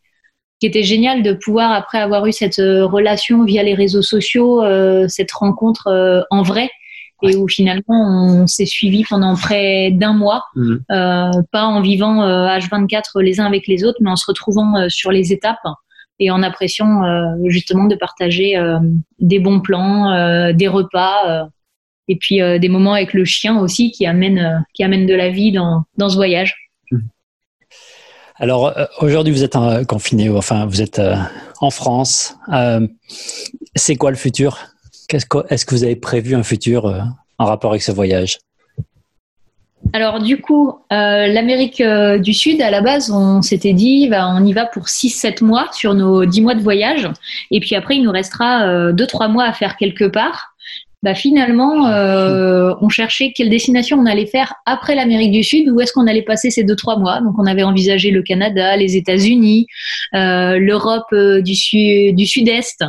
[0.62, 4.64] qui était génial de pouvoir, après avoir eu cette euh, relation via les réseaux sociaux,
[4.64, 6.70] euh, cette rencontre en vrai,
[7.24, 7.84] et où finalement
[8.42, 10.78] on s'est suivi pendant près d'un mois, mm.
[11.52, 15.34] pas en vivant H24 les uns avec les autres, mais en se retrouvant sur les
[15.34, 15.58] étapes
[16.20, 17.02] et en appréciant
[17.46, 18.56] justement de partager
[19.20, 21.50] des bons plans, des repas
[22.08, 25.16] et puis euh, des moments avec le chien aussi qui amènent, euh, qui amènent de
[25.16, 26.56] la vie dans, dans ce voyage.
[28.38, 31.02] Alors euh, aujourd'hui vous êtes confiné, enfin vous êtes
[31.62, 32.36] en France.
[33.76, 34.60] c'est quoi le futur?
[35.10, 36.86] Est-ce que vous avez prévu un futur
[37.38, 38.40] en rapport avec ce voyage?
[39.94, 44.52] Alors du coup, l'Amérique du Sud, à la base, on s'était dit, bah, on y
[44.52, 47.08] va pour 6-7 mois sur nos 10 mois de voyage.
[47.52, 50.55] Et puis après, il nous restera 2-3 mois à faire quelque part
[51.04, 55.80] bah finalement, euh, on cherchait quelle destination on allait faire après l'Amérique du Sud, où
[55.80, 57.22] est-ce qu'on allait passer ces deux trois mois.
[57.22, 59.68] Donc on avait envisagé le Canada, les États-Unis,
[60.16, 62.84] euh, l'Europe euh, du, sud, du Sud-Est,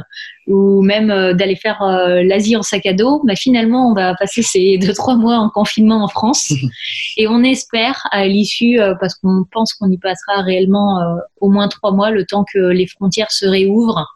[0.46, 3.20] ou même euh, d'aller faire euh, l'Asie en sac à dos.
[3.24, 6.54] Bah finalement, on va passer ces deux trois mois en confinement en France,
[7.18, 11.02] et on espère à l'issue, parce qu'on pense qu'on y passera réellement
[11.40, 14.06] au moins trois mois, le temps que les frontières se réouvrent,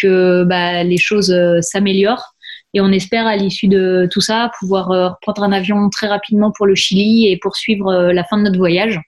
[0.00, 2.34] que bah, les choses s'améliorent
[2.74, 6.52] et on espère à l'issue de tout ça pouvoir euh, reprendre un avion très rapidement
[6.52, 9.00] pour le Chili et poursuivre euh, la fin de notre voyage,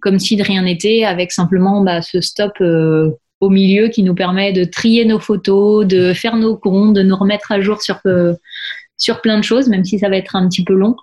[0.00, 3.10] comme si de rien n'était, avec simplement bah, ce stop euh,
[3.40, 7.16] au milieu qui nous permet de trier nos photos, de faire nos comptes, de nous
[7.16, 8.00] remettre à jour sur,
[8.96, 10.96] sur plein de choses, même si ça va être un petit peu long.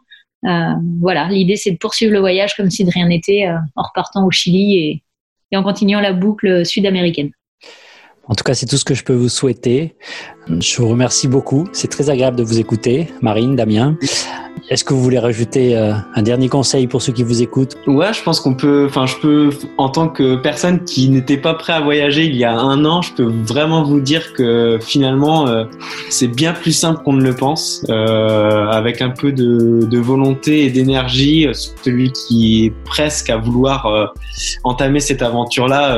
[0.99, 4.31] voilà, l'idée c'est de poursuivre le voyage comme si de rien n'était en repartant au
[4.31, 5.03] Chili et,
[5.51, 7.29] et en continuant la boucle sud-américaine.
[8.27, 9.95] En tout cas, c'est tout ce que je peux vous souhaiter.
[10.47, 11.67] Je vous remercie beaucoup.
[11.71, 13.97] C'est très agréable de vous écouter, Marine, Damien.
[14.69, 17.77] Est-ce que vous voulez rajouter euh, un dernier conseil pour ceux qui vous écoutent?
[17.85, 18.85] Ouais, je pense qu'on peut.
[18.87, 22.45] Enfin, je peux, en tant que personne qui n'était pas prêt à voyager il y
[22.45, 25.65] a un an, je peux vraiment vous dire que finalement, euh,
[26.09, 27.85] c'est bien plus simple qu'on ne le pense.
[27.89, 34.13] Euh, avec un peu de, volonté et d'énergie, celui qui est presque à vouloir
[34.63, 35.97] entamer cette aventure-là,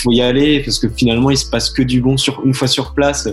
[0.00, 2.68] faut y aller parce que finalement, il se passe que du bon sur une fois
[2.68, 3.28] sur place.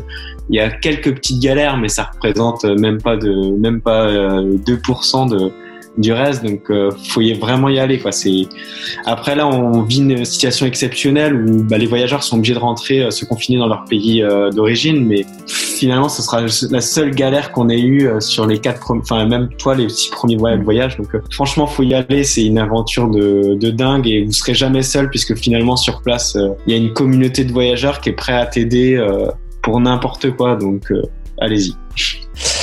[0.49, 5.29] Il y a quelques petites galères, mais ça représente même pas de même pas 2%
[5.29, 5.51] de,
[5.97, 6.43] du reste.
[6.43, 7.99] Donc, euh, faut y vraiment y aller.
[7.99, 8.11] Quoi.
[8.11, 8.47] C'est
[9.05, 13.03] après là, on vit une situation exceptionnelle où bah, les voyageurs sont obligés de rentrer,
[13.03, 17.51] euh, se confiner dans leur pays euh, d'origine, mais finalement, ce sera la seule galère
[17.51, 20.97] qu'on ait eue euh, sur les quatre, enfin même toi, les six premiers voyages.
[20.97, 22.23] Donc, franchement, faut y aller.
[22.23, 26.37] C'est une aventure de, de, dingue et vous serez jamais seul puisque finalement sur place,
[26.65, 28.97] il y a une communauté de voyageurs qui est prêt à t'aider
[29.68, 30.55] pour n'importe quoi.
[30.55, 30.93] Donc,
[31.41, 31.74] allez-y.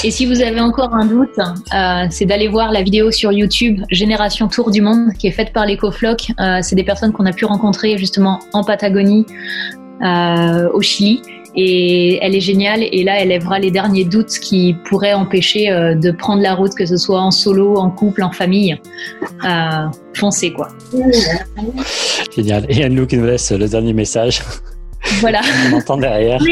[0.04, 3.82] Et si vous avez encore un doute, euh, c'est d'aller voir la vidéo sur YouTube
[3.90, 6.28] Génération Tour du Monde qui est faite par l'EcoFloc.
[6.40, 9.26] Euh, c'est des personnes qu'on a pu rencontrer justement en Patagonie,
[10.02, 11.20] euh, au Chili.
[11.56, 12.80] Et elle est géniale.
[12.82, 16.74] Et là, elle lèvera les derniers doutes qui pourraient empêcher euh, de prendre la route,
[16.74, 18.80] que ce soit en solo, en couple, en famille.
[19.44, 20.68] Euh, foncez, quoi.
[22.34, 22.64] Génial.
[22.70, 24.42] Et Anne-Lou qui nous laisse le dernier message.
[25.20, 25.40] Voilà.
[25.70, 26.40] On entend derrière.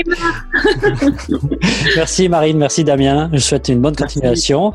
[1.97, 3.31] merci Marine, merci Damien.
[3.33, 4.73] Je souhaite une bonne continuation.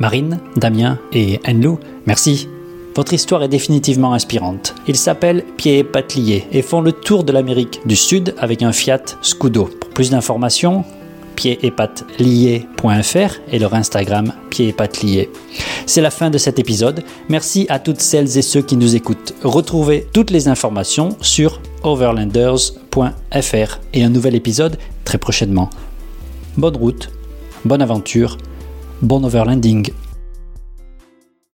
[0.00, 2.48] Marine, Damien et Anne-Lou, merci.
[2.94, 4.74] Votre histoire est définitivement inspirante.
[4.86, 8.72] Ils s'appellent Pied et Pattes et font le tour de l'Amérique du Sud avec un
[8.72, 9.64] Fiat Scudo.
[9.64, 10.84] Pour plus d'informations,
[11.42, 15.04] pieds et pattes et leur Instagram pieds et pattes.
[15.86, 17.02] C'est la fin de cet épisode.
[17.28, 19.34] Merci à toutes celles et ceux qui nous écoutent.
[19.42, 25.68] Retrouvez toutes les informations sur overlanders.fr et un nouvel épisode très prochainement.
[26.56, 27.10] Bonne route,
[27.64, 28.38] bonne aventure,
[29.00, 29.90] bon overlanding.